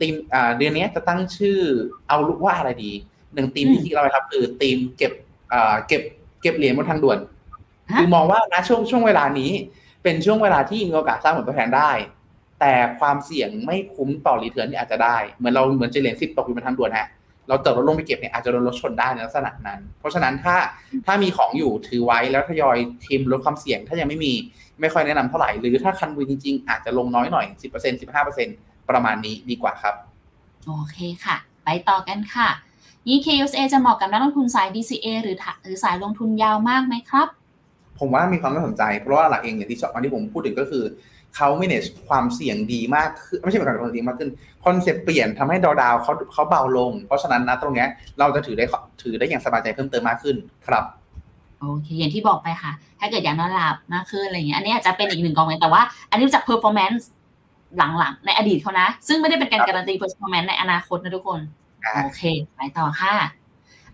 [0.00, 1.58] ธีมอ่าเดือนนี้จะตั้งชื่อ
[2.08, 2.92] outlook ว่าอะไรดี
[3.34, 5.12] หนึ่งธีมที่คิดเราไปครับคือธีมเก็บ
[5.52, 6.02] อ่าเก็บ
[6.42, 7.18] เก็บเหรียญบนทางด่วน
[7.90, 9.50] ฮะคือมองว่านะช่วงช่วงเวลานี้
[10.02, 11.90] เป็นช่วงเวลาที่มีโอกาสสร้างผลตอบแทนได้
[12.60, 17.08] แต่ความเสี่ยงไม่คุ้มต่อ return ที่อาจจะได้ เหมือนเราเหมือนจะเหรียญสิบตกอยู่บนทางด่วนฮะ
[17.48, 20.56] เราเติบรถลงไปเก็บเนี่ยอาจจะโดนรถชนได้ในลักษณะนั้น เพราะฉะนั้นถ้า
[21.06, 24.32] ถ้ามีของอยู่ถือไว้แล้วทยอยทีมลดความเสี่ยง ถ้ายังไม่มี
[24.80, 29.94] ไม่ค่อยแนะนำเท่าไหร่ หรือถ้าคันวินจริงๆ อาจจะลงน้อยหน่อย 10% 15% ประมาณนี้ดีกว่าครับ
[30.66, 32.48] โอเคค่ะ ไปต่อกันค่ะ
[33.06, 37.28] นี่ KUSA จะเหมาะกับนักลงทุนสาย DCA หรือถหรือสายลงทุนยาวมากไหมครับ
[37.98, 40.84] ผมว่ามีความน่าสนใจ เพราะว่าหลักเองอย่างที่ชอบอันที่ผมพูดถึงก็คือ
[41.36, 44.30] เขา manage ความเสี่ยงดีมากขึ้นไม่ใช่เป็นการความเสี่ยงดีมากขึ้น
[44.64, 47.88] concept เปลี่ยนทำให้ดาวดาวเขาเขาเบาลง เพราะฉะนั้นนะตรงเนี้ย
[48.18, 48.64] เราจะถือได้
[49.02, 50.36] ถือได้อย่างสบายใจเพิ่มเติมมากขึ้น
[50.66, 50.84] ครับ
[51.60, 57.02] โอเคอย่างที่บอกไปค่ะ ถ้าเกิดอยากนอนหลับมากขึ้นอะไรอย่างเงี้ยอันนี้อาจจะเป็นอีกหนึ่งกองไว้แต่ว่า อันนี้รู้จัก performance
[57.76, 61.40] หลังๆ ในอดีตเขานะ ซึ่งไม่ได้เป็นการการันตี performance ในอนาคตนะทุกคน
[62.04, 62.22] โอเค
[62.56, 63.14] ไปต่อค่ะ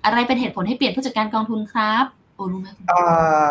[0.05, 2.05] อะไรเป็นเหตุผลให้เปลี่ยนผู้จัดการกองทุนครับ
[2.35, 3.01] โอ้รู้ไหมอ่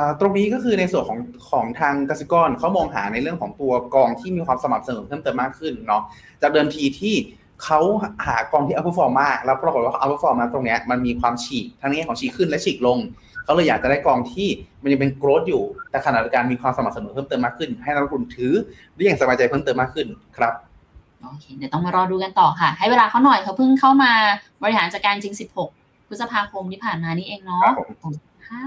[0.01, 1.19] าตรงนี้ก็คือในส่วนของ
[1.49, 6.03] ของทางกสิกรเขามองหาในเรื่องของตัวกองที่มีความสม่ำเสมอเพิ่มเติมมากขึ้นเนาะ
[6.41, 7.15] จากเดิมทีที่
[7.63, 7.80] เขา
[8.25, 12.97] หากองที่ outperform มาก แล้วปรากฏว่า outperform มาตรงเนี้ยมันมีความฉีกทั้งในแง่ของฉีกขึ้นและฉีกลง
[13.48, 14.48] เขาเลยอยากจะได้กองที่
[14.84, 18.54] มันยังเป็น growth อยู่ แต่ขณะเดียวกันมีความสม่ำเสมอเพิ่มเติมมากขึ้น ให้นักลงทุนถือ
[18.93, 20.54] ได้อย่างสบายใจเพิ่มเติมมากขึ้นครับ
[21.22, 24.12] โอเคเดี๋ยวต้องมารอดูกันต่อค่ะ ให้เวลาเขาหน่อยเขาเพิ่งเข้ามา
[24.62, 25.36] บริหารจัดการจริง
[25.70, 28.14] 16 พฤษภาคมที่ผ่านมานี่เองเนาะครับผม
[28.48, 28.64] ค่ะ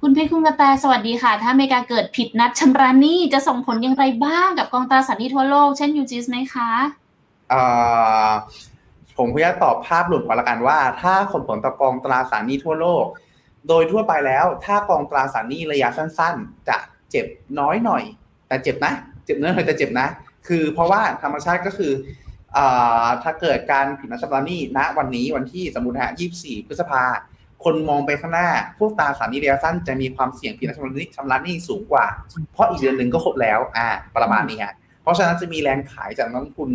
[0.00, 6.70] คุณเพชรคุณกระแตสวัสดีค่ะ ถ้าอเมริกาเกิดผิดนัดชำระหนี้จะส่งผลอย่างไรบ้างกับกองตราสารหนี้ทั่วโลก เช่น UGIS ไหมคะ
[7.52, 8.30] อ่า
[9.18, 13.04] ผมพยายามตอบภาพรวมก่อนละกันว่า ถ้าส่งผลต่อกองตราสารหนี้ทั่วโลก
[13.68, 16.76] โดยทั่วไปแล้ว ถ้ากองตราสารหนี้ระยะสั้น ๆ จะ
[17.10, 17.26] เจ็บ
[17.60, 18.02] น้อยหน่อย
[18.48, 18.92] แต่เจ็บนะ
[19.24, 20.08] เจ็บน้อยหน่อยแต่เจ็บนะ
[20.48, 21.92] คือเพราะว่าธรรมชาติก็คือ
[22.56, 22.58] อ
[23.22, 26.10] ถ้าเกิดการผิดนัดชำระหนี้ณวันนี้วันที่สมมติฮะ
[26.40, 27.02] 24 พฤษภา
[27.64, 28.48] คนมองไปข้างหน้า
[28.78, 32.06] พวกตราสารหนี้ระยะสั้นจะมีความเสี่ยงผิดนัดชำระหนี้ชำระหนี้สูงกว่า
[32.52, 36.70] เพราะอีกเดือนหนึ่งก็ครบแล้ว อ่า ประมาณนี้ฮะ เพราะฉะนั้นจะมีแรงขายจากนักลงทุน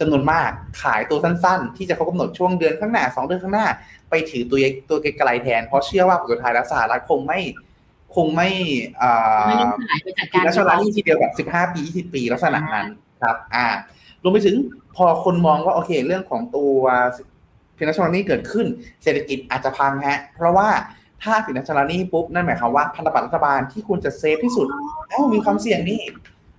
[0.00, 0.50] จำนวนมาก
[0.82, 3.66] ขายตัวสั้น ๆ ที่จะเขากำหนดช่วงเดือนข้างหน้าสองเดือนข้างหน้า
[4.10, 7.40] ไปถือตัวตัวไกลๆแทน เพราะเชื่อว่าผลสุดท้ายแล้วสหรัฐคงไม่
[8.16, 8.48] คงไม่
[9.02, 12.86] อ่าไม่ได้ขายไปจัดกิการนนักชำระหนี้ทีเดียวแบบ 15 ปี 20 ปีลักษณะนั้น
[13.22, 13.66] ครับ อ่า
[14.22, 14.56] รวมไปถึง
[14.96, 16.74] พอคนมองว่าโอเค เรื่องของตัว
[17.76, 18.66] พินักชำระหนี้เกิดขึ้น
[19.02, 20.68] เศรษฐกิจอาจจะพังฮะ เพราะว่า
[21.22, 24.66] ถ้าพินักชำระหนี้ปุ๊บ นั่นหมายความว่าพันธบัตรรัฐบาลที่ควรจะเซฟที่สุด
[25.08, 26.00] เอ้ามีความเสี่ยงนี่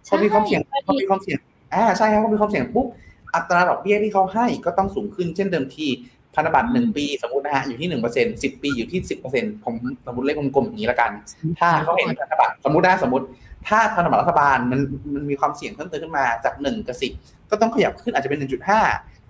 [0.10, 1.38] พอมีความเสี่ยงพอมีความเสี่ยง
[1.74, 2.88] อ่าใช่ครับพอมีความเสี่ยงปุ๊บ
[3.36, 5.88] อัตราดอกเบี้ยที่เขาให้ก็ต้องสูงขึ้นเช่นเดิมที
[6.36, 9.74] พันธบัตรหนึ่งปีสมมตินะฮะอยู่ที่หนึ่งเปอร์เซ็นสิบปีอยู่ที่สิบเปอร์เซ็นผม
[10.06, 11.12] สมมติเลขกลมๆอย่างนี้ละกัน
[11.60, 13.26] ถ้าเขาเห็นพันธบัตรสมมติได้สมมติ
[13.68, 14.80] ถ้าพันธบัตรรัฐบาลมัน
[15.14, 17.12] มันมีความเสี่ยงเพิ่มเติมขึ้นมาจากหนึ่งกับสิบ
[17.50, 18.82] ก็ต้องขยับขึ้นอาจจะเป็นหนึ่งจุดห้า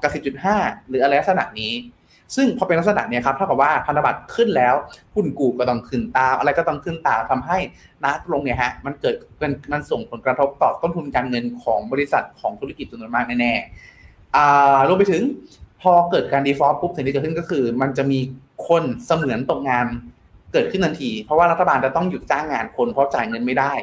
[0.01, 0.55] กับสิบจุดห้า
[0.87, 1.71] หรืออะไรลักษณะนี้
[2.35, 4.75] ซึ่งพอเป็นลักษณะเนี้ยครับเท่ากับว่าพันธบัตรขึ้นแล้ว
[5.15, 7.57] หุ้นกู้ก็ต้องขึ้นตามอะไรก็ต้องขึ้นตามทำให้
[8.03, 15.23] นัดลงเนี่ยฮะมันเกิดมันมันส่งผลกระทบต่อต้นทุนการเงินของบริษัทของธุรกิจจำนวนมากแน่ๆอ่ารวมไปถึง
[15.81, 18.19] พอเกิดการ default ปุ๊บสิ่งที่เกิดขึ้นก็คือ มันจะมี
[18.67, 19.85] คนเสมือนตกงาน
[20.53, 23.73] เกิดขึ้นทันที เพราะว่ารัฐบาลจะต้องหยุดจ้างงานคนเพราะจ่ายเงินไม่ได้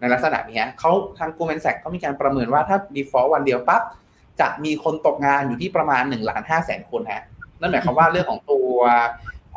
[0.00, 3.82] ในลักษณะนี้เขาทางกูแมนแซกเขามีการประเมินว่าถ้า default วันเดียวปั๊บ
[4.40, 7.22] จะมีคนตกงานอยู่ที่ประมาณหนึ่งล้านห้าแสนคนฮะ
[7.60, 8.70] นั่นหมายความว่าเรื่องของตัว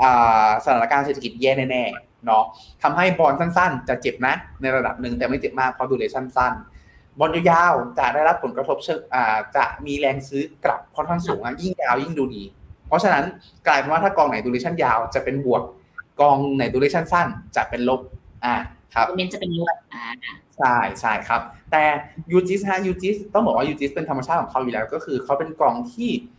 [0.01, 2.43] อ่าสถานการณ์เศรษฐกิจแย่แน่ๆเนาะ
[2.83, 6.53] ทำให้บอลสั้นๆ จะเจ็บนะในระดับหนึ่งแต่ไม่เจ็บมากเพราะ duration สั้น
[7.19, 12.43] bond ยาวๆจะได้รับผลกระทบเชิงอ่าจะมีแรงซื้อกลับค่อนข้างสูงอะยิ่งยาวยิ่งดูดี
[12.87, 13.23] เพราะฉะนั้น
[13.67, 15.63] กลายเป็นว่าถ้ากองไหน duration ยาวจะเป็นบวก
[16.21, 18.01] กองไหน duration สั้นจะเป็นลบ
[18.45, 18.55] อ่า
[18.95, 20.03] ครับ main จะเป็นลบอ่า
[20.57, 21.41] ใช่ใช่ครับ
[21.71, 21.83] แต่
[22.31, 26.38] UGIS ฮะ UGIS ต้องบอกว่า UGIS เป็นธรรมชาติของเขาอยู่แล้ว ก็คือเขาเป็นกองที่เอ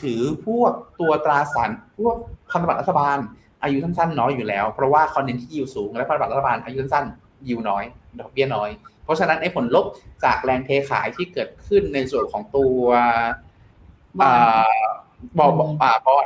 [0.00, 2.16] ถือพวกตัวตราสารพวก
[2.50, 3.16] พันธบัตรรัฐบาล
[3.62, 7.84] อายุสั้นๆน้อยอยู่แล้ว เพราะว่าเขาเน้นที่ยิวสูงและพันธบัตรรัฐบาลอายุสั้นๆยิวน้อย
[8.20, 8.70] ดอกเบี้ยน้อย
[9.04, 9.86] เพราะฉะนั้นไอ้ผลลบ
[10.24, 12.80] จากแรงเทขายที่เกิดขึ้นในส่วนของตัว
[14.22, 14.74] อ่า
[15.38, 16.16] บอกบอกอ่าเพราะ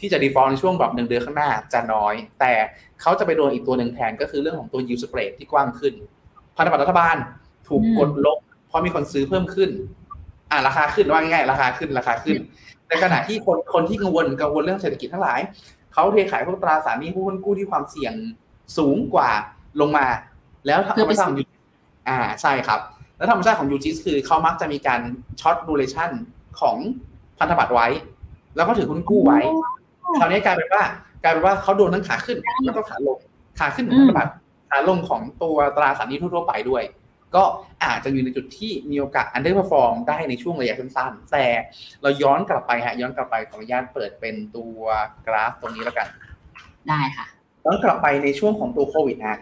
[0.00, 2.52] ที่จะดีฟอลในช่วงแบบหนึ่งเดือนข้างหน้าจะน้อย แต่
[3.00, 5.94] เขาจะไปโดนอีกตัวหนึ่งแทนก็คือเรื่องของตัวยิวสเปรดที่กว้างขึ้น
[6.56, 7.16] พันธบัตรรัฐบาล
[7.68, 9.70] ถูกกดลบเพราะมีคนซื้อเพิ่มขึ้น
[10.50, 12.36] อ่าราคาขึ้นว่าง่ายๆราคาขึ้นราคาขึ้น
[12.88, 15.40] ในขณะที่คนคนที่กังวลกังวลเรื่องเศรษฐกิจทั้งหลาย
[15.92, 18.14] เขาเทขายพวกตราสารหนี้ผู้หุ้นกู้ที่ความเสี่ยง
[18.78, 19.30] สูงกว่า
[19.80, 20.06] ลงมา
[20.66, 21.44] แล้วธรรมชาติของยู
[22.08, 22.80] อ่าใช่ครับ
[23.16, 25.00] แล้วธรรมชาติของ UGIS คือเขามักจะมีการ
[25.40, 26.10] short duration
[26.60, 26.76] ของ
[27.38, 27.86] พันธบัตรไว้
[28.56, 29.38] แล้วก็ถือหุ้นกู้ไว้
[30.18, 30.82] คราวนี้กลายเป็นว่า
[31.22, 33.18] กลายเป็นว่าเขาโดนทั้งขาขึ้นแล้วก็ขาลง
[33.58, 34.32] ขาขึ้นของพันธบัตร
[34.70, 36.82] ขาลงของตัวตราสารหนี้ทั่วๆไปด้วย
[37.36, 37.44] ก็
[37.84, 41.46] อาจจะอยู่ในจุดที่มีโอกาส underperform ได้ในช่วงระยะสั้นๆ แต่
[42.02, 44.80] เราย้อนกลับไปฮะย้อนกลับไปขออนุญาตเปิดเป็นตัว
[45.26, 46.06] กราฟตรงนี้แล้วกัน
[46.88, 47.26] ได้ค่ะ
[47.64, 49.38] ย้อนกลับไปในช่วงของตัวโควิดฮะ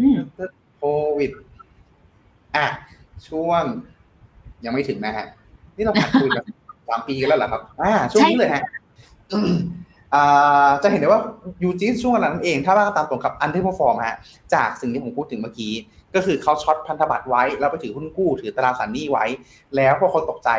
[0.00, 0.18] อืม
[0.76, 0.82] โค
[1.18, 1.30] วิด
[2.56, 2.66] อะ
[3.28, 3.62] ช่วง
[4.64, 5.26] ยังไม่ถึงนะฮะ
[5.76, 6.44] นี่เราผ่านโควิดมา
[6.88, 8.62] สามปีกันแล้วเหรอครับ อ่า ช่วงนี้เลยฮะ
[10.14, 11.22] อ่าจะเห็นได้ว่า
[11.62, 14.16] ยูจีช่วงเวลานั้นเอง ถ้าว่าตามตรงกับอันที่พอฟอร์มฮะ
[14.54, 15.72] จากสิ่งที่ผมพูดถึงเมื่อกี้
[16.14, 19.24] ก็คือเขาช็อตพันธบัตรไว้ แล้วไปถือหุ้นกู้ถือตราสารหนี้ไว้
[19.76, 20.50] แล้วพอคนตกใจ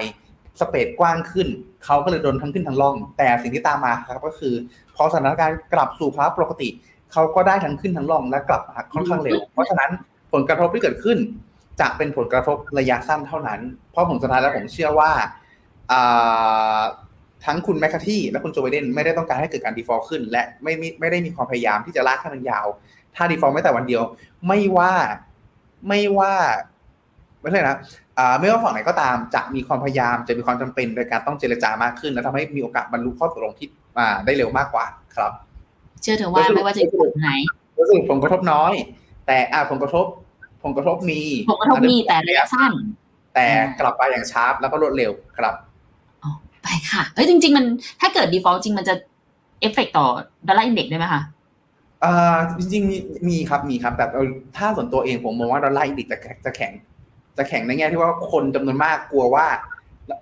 [0.60, 1.48] สเปดกว้างขึ้น
[1.86, 4.54] เขาก็เลยโดนทั้งขึ้นทั้งล่อง แต่สิ่งที่ตามมาครับก็คือ
[4.96, 6.70] พอสถานการณ์กลับสู่ภาวะปกติ
[7.12, 9.92] เขาก็ได้ทั้งขึ้นทั้งล่องและกลับมาค่อนข้างเร็ว เพราะฉะนั้น
[10.34, 11.18] ผลกระทบที่เกิดขึ้น
[11.82, 13.60] จะเป็นผลกระทบระยะสั้นเท่านั้น
[13.92, 15.12] เพราะผมสุดท้ายแล้วผมเชื่อว่า
[15.92, 16.82] อ่า
[17.46, 22.68] ทั้งคุณแมคคาที่และคุณ Joe Biden ไม่ได้ต้องการให้เกิดการ default ขึ้น และไม่ไม่ไม่ได้มีความพยายามที่จะลากให้มันยาว
[23.16, 24.04] ถ้า default แม้แต่วันเดียว
[24.48, 24.94] ไม่ว่า
[25.88, 26.34] ไม่ว่า
[27.42, 27.78] ไม่ใช่นะ
[28.18, 33.68] อ่าไม่ว่าฝั่งไหนก็ตามจะมีความพยายามจะมีความจำเป็นในการต้องเจรจามากขึ้น และทำให้มีโอกาสบรรลุข้อตกลงที่
[33.98, 35.32] อ่าได้เร็วมากกว่าครับ
[36.02, 37.30] เชื่อเถอะว่าไม่ว่าจะอยู่ไหน
[37.78, 38.74] รู้สึกผลกระทบน้อย
[39.28, 40.06] แต่อ่าผลกระทบ
[40.64, 42.72] ผลกระทบมีผลกระทบมีแต่ระยะสั้น
[43.36, 43.48] แต่
[43.80, 45.56] กลับไปอย่าง sharp แล้วก็รวดเร็วครับ
[46.64, 47.66] ไปค่ะเฮ้ยจริง ๆ มัน
[48.02, 48.96] ถ้าเกิด default จริงมันจะ
[49.62, 50.06] เอฟเฟกต่อ
[50.48, 51.22] Dollar Index ได้ไหมคะอ่า
[52.58, 52.98] จริงๆมี
[53.28, 54.06] มีครับมีครับ แต่
[54.58, 56.74] ถ้าส่วนตัวเองผมมองว่า Dollar Index จะจะแข็ง
[57.38, 59.46] จะแข็งในแง่ที่ว่าคนจำนวนมากกลัวว่า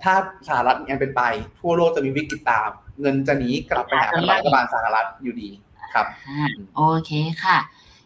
[0.04, 0.16] ถ้า
[0.48, 1.22] สหรัฐยังเป็นไป
[1.60, 2.70] ทั่วโลกจะมีวิกฤตตาม
[3.02, 5.50] เงินจะหนีกลับไปหารัฐบาลสหรัฐอยู่ดี
[5.94, 6.44] ครับอ่า
[6.76, 7.12] โอเค
[7.44, 7.58] ค่ะ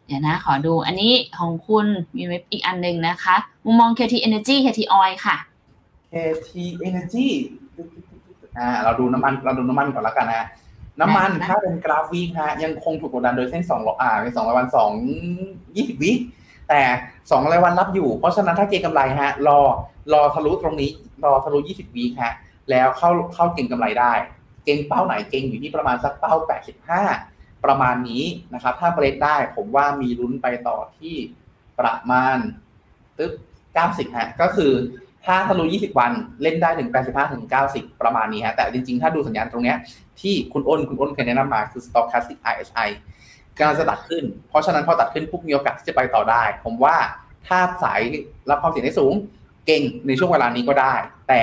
[0.06, 5.38] เดี๋ยวนะ ขอดูอันนี้ของคุณมีเว็บอีกอันหนึ่งนะคะ มุมมอง KT Energy KT Oil ค่ะ
[6.12, 6.50] KT
[6.88, 7.28] Energy
[8.58, 10.48] อ่าเราดูน้ำมันเราดูน้ำมันก่อนแล้วกันนะ
[11.02, 14.92] น้ำมันได้ถ้าเป็นกราฟวีคฮะยังคงถูกกดดันโดยเส้นสองอ่าเป็นสองรายวันสอง
[15.76, 16.12] ยี่สิบวิ
[16.70, 16.82] แต่
[17.32, 19.60] สองรายวันรับอยู่ เพราะฉะนั้นถ้าเก็งกำไรฮะ รอ
[20.14, 20.92] รอทะลุตรงนี้
[21.26, 22.34] รอทะลุยี่สิบวิฮะ
[22.70, 24.14] แล้วเข้าเข้าเก็งกำไรได้
[24.66, 27.04] เก็งเป้าไหนเก็งอยู่ที่ประมาณสักเป้าแปดสิบห้า
[27.66, 28.24] ประมาณนี้
[28.54, 31.16] นะครับ ถ้าเบรกได้ผมว่ามีลุ้นไปต่อที่
[31.80, 32.38] ประมาณ
[33.18, 33.34] ตึ๊บ
[33.74, 34.74] เก้าสิบฮะก็คือ
[35.26, 39.78] ถ้าทะลุ 20 วันเล่นได้ถึง 85 ถึง 90 ประมาณนี้ฮะ แต่จริงๆ ถ้าดูสัญญาณตรงเนี้ย
[40.22, 42.90] ที่คุณอ้นคุณอ้นเคยแนะนำมาคือ stochastic RSI
[43.58, 46.96] กำลังจะตัดขึ้น เพราะฉะนั้นพอตัดขึ้นปุ๊บมีโอกาสที่จะไปต่อได้ ผมว่า
[47.48, 48.02] ถ้าสาย
[48.50, 49.14] รับความเสี่ยงได้สูง
[49.66, 50.94] เก่งในช่วงเวลานี้ก็ได้
[51.28, 51.42] แต่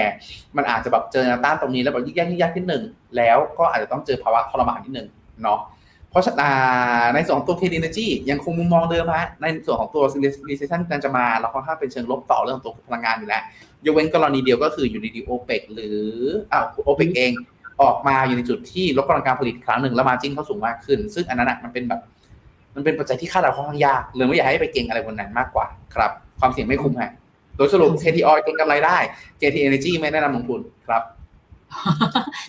[0.56, 2.82] มันอาจจะแบบเจอแนวต้านตรงนี้แล้วแบบยิ่งยากยิ่งยากที่หนึ่ง
[3.16, 5.08] แล้วก็อาจจะต้องเจอภาวะทรมานนิดหนึ่ง
[5.42, 5.60] เนาะ
[6.10, 6.54] เพราะฉะนั้น
[7.14, 10.02] ในส่วนของตัว k d Energy ยังคงมุมมองเดิมฮะในส่วนของตัว
[10.50, 13.42] recession กำลังจะมาเราค่อนข้างเป็นเชิงลบต่อเรื่องของตัวพลังงานอยู่แล้ว
[13.84, 16.00] ยกเว้นกรณีเดียวก็คืออยู่ดีๆ OPEC หรือ
[16.52, 17.32] อ้าว OPEC เอง
[17.82, 22.00] ออกมาอยู่ในจุดที่ลดกำลังการผลิตครั้งหนึ่งแล้วมาจิ้นเข้าสูงมากขึ้น ซึ่งอันนั้นอะมันเป็นแบบ
[22.74, 26.10] มันเป็นปัจจัยที่คาดเดาค่อนข้างยากเลยไม่อยากให้ไปเก่งอะไรบนนั้นมากกว่าครับ
[26.40, 27.12] ความเสี่ยงไม่คุ้มฮะ
[27.56, 28.96] โดยสรุป KT Oil เก่งกำไรได้
[29.40, 31.02] KT Energy ไม่แนะนำลงทุนครับ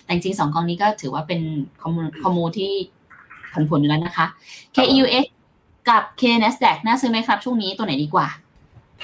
[0.02, 1.40] แต่จริงๆสองกองนี้ก็ถือว่าเป็น
[1.82, 2.70] คอมมูคอมมูที่
[3.54, 4.26] ผลผลอยู่แล้วนะคะ
[4.76, 5.26] KEUX
[5.90, 8.28] กับ K Nasdaq น่าซื้อไหมครับ ช่วงนี้ตัวไหนดีกว่า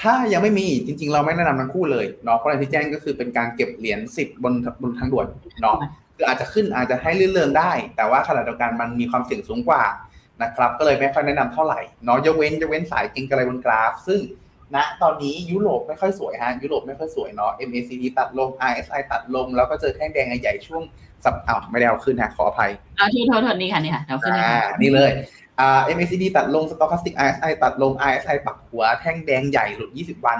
[0.01, 5.27] ถ้ายังไม่มีจริง ๆ เราไม่แนะนำทั้งคู่เลยเนาะเพราะอะไรที่แจ้งก็คือเป็นการเก็บเหรียญสิบบนบนทางด่วน
[5.61, 5.77] เนาะ
[6.21, 9.83] คืออาจจะขึ้นอาจจะให้ลื่นเริงได้ แต่ว่าขณะเดียวกันมันมีความเสี่ยงสูงกว่า
[10.43, 14.19] นะครับ ก็เลยไม่ค่อยแนะนำเท่าไหร่เนาะยกเว้นยกเว้นสายเก็งกำไรบนกราฟ ซึ่ง
[14.75, 20.83] ณตอนนี้ยุโรปไม่ค่อยสวยฮะยุโรปไม่ค่อยสวยเนาะ MACD ตัดลง RSI ตัดลง แล้วก็เจอแท่งแดงใหญ่ๆช่วง
[21.23, 25.11] สัปอ้าวไม่ได้เอาขึ้นฮะขออภัยเอาที่โทษโทษนี่ค่ะนี่ค่ะเดี๋ยวขึ้นเลยอ่าค่ะนี่เลย
[25.59, 30.39] อ่า MACD ตัดลง Stochastic RSI ตัดลง RSI ปักหัวแท่งแดงใหญ่หลุด 20 วัน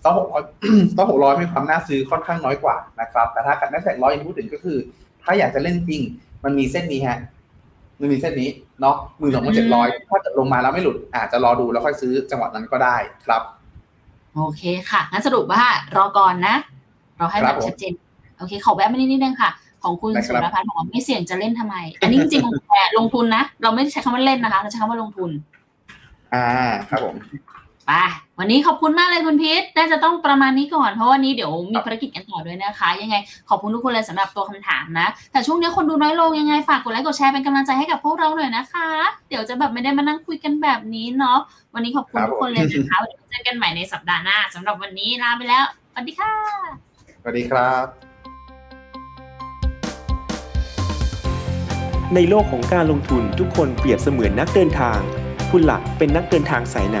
[0.00, 0.16] Stock
[0.52, 4.78] 600 Stock 600มีความน่าซื้อค่อนข้างน้อยกว่านะครับแต่ถ้ากับนักแสกร้อยที่พูดถึงก็คือ
[5.24, 6.02] ถ้าอยากจะเล่นจริง
[6.44, 7.18] มันมีเส้นนี้ฮะ
[8.00, 8.50] มันมีเส้นนี้
[8.80, 12.96] เนาะมือสองพันเจ็ดร้อยถ้าเกิดลงมาแล้วไม่หลุด อาจจะรอดูแล้วค่อยซื้อจังหวะนั้นก็ได้
[13.26, 13.42] ครับ
[14.34, 15.62] โอเคค่ะงั้นสรุปว่า
[15.96, 16.56] รอก่อนนะ
[17.20, 17.92] รอให้คแบรับบผมชัดเจน
[18.38, 19.50] โอเค ขอแวะมานิดนึงค่ะ
[19.82, 25.30] ของคุณได้ครับสุรพัฒน์บอกว่าไม่เสี่ยงจะเล่นทำไม อันนี้จริงๆแต่ลงทุนนะ เราไม่ได้ใช้คำว่าเล่นนะคะ เราใช้คำว่าลงทุน
[26.34, 26.46] อ่า
[26.90, 27.14] ครับผม
[27.86, 27.92] ไป
[28.38, 33.16] วันนี้ขอบคุณมากเลยคุณพีทน่าจะต้องประมาณนี้ก่อน เพราะวันนี้เดี๋ยวมีภารกิจกันต่อด้วยนะคะ ยังไง
[33.48, 38.88] ขอบคุณทุกคนเลยสำหรับตัวคำถามนะ แต่ช่วงนี้คนดูน้อยลงยังไงฝากกดไลค์กดแชร์เป็นกำลังใจให้กับพวกเราหน่อยนะคะ
[39.28, 41.38] เดี๋ยวจะแบบไม่ได้มานั่งคุยกันแบบนี้เนาะ
[41.74, 46.32] วันนี้ขอบคุณครับทุกคนเลยนะคะเดี๋ยวเจอกันใหม่ในสัปดาห์หน้าสำหรับวันนี้ลาไปแล้วสวัสดีค่ะ
[47.22, 47.86] สวัสดีครับ
[52.14, 54.98] ในโลกของการลงทุนทุกคนเปรียบเสมือนนักเดินทาง
[55.50, 57.00] คุณหลักเป็นนักเดินทางสายไหน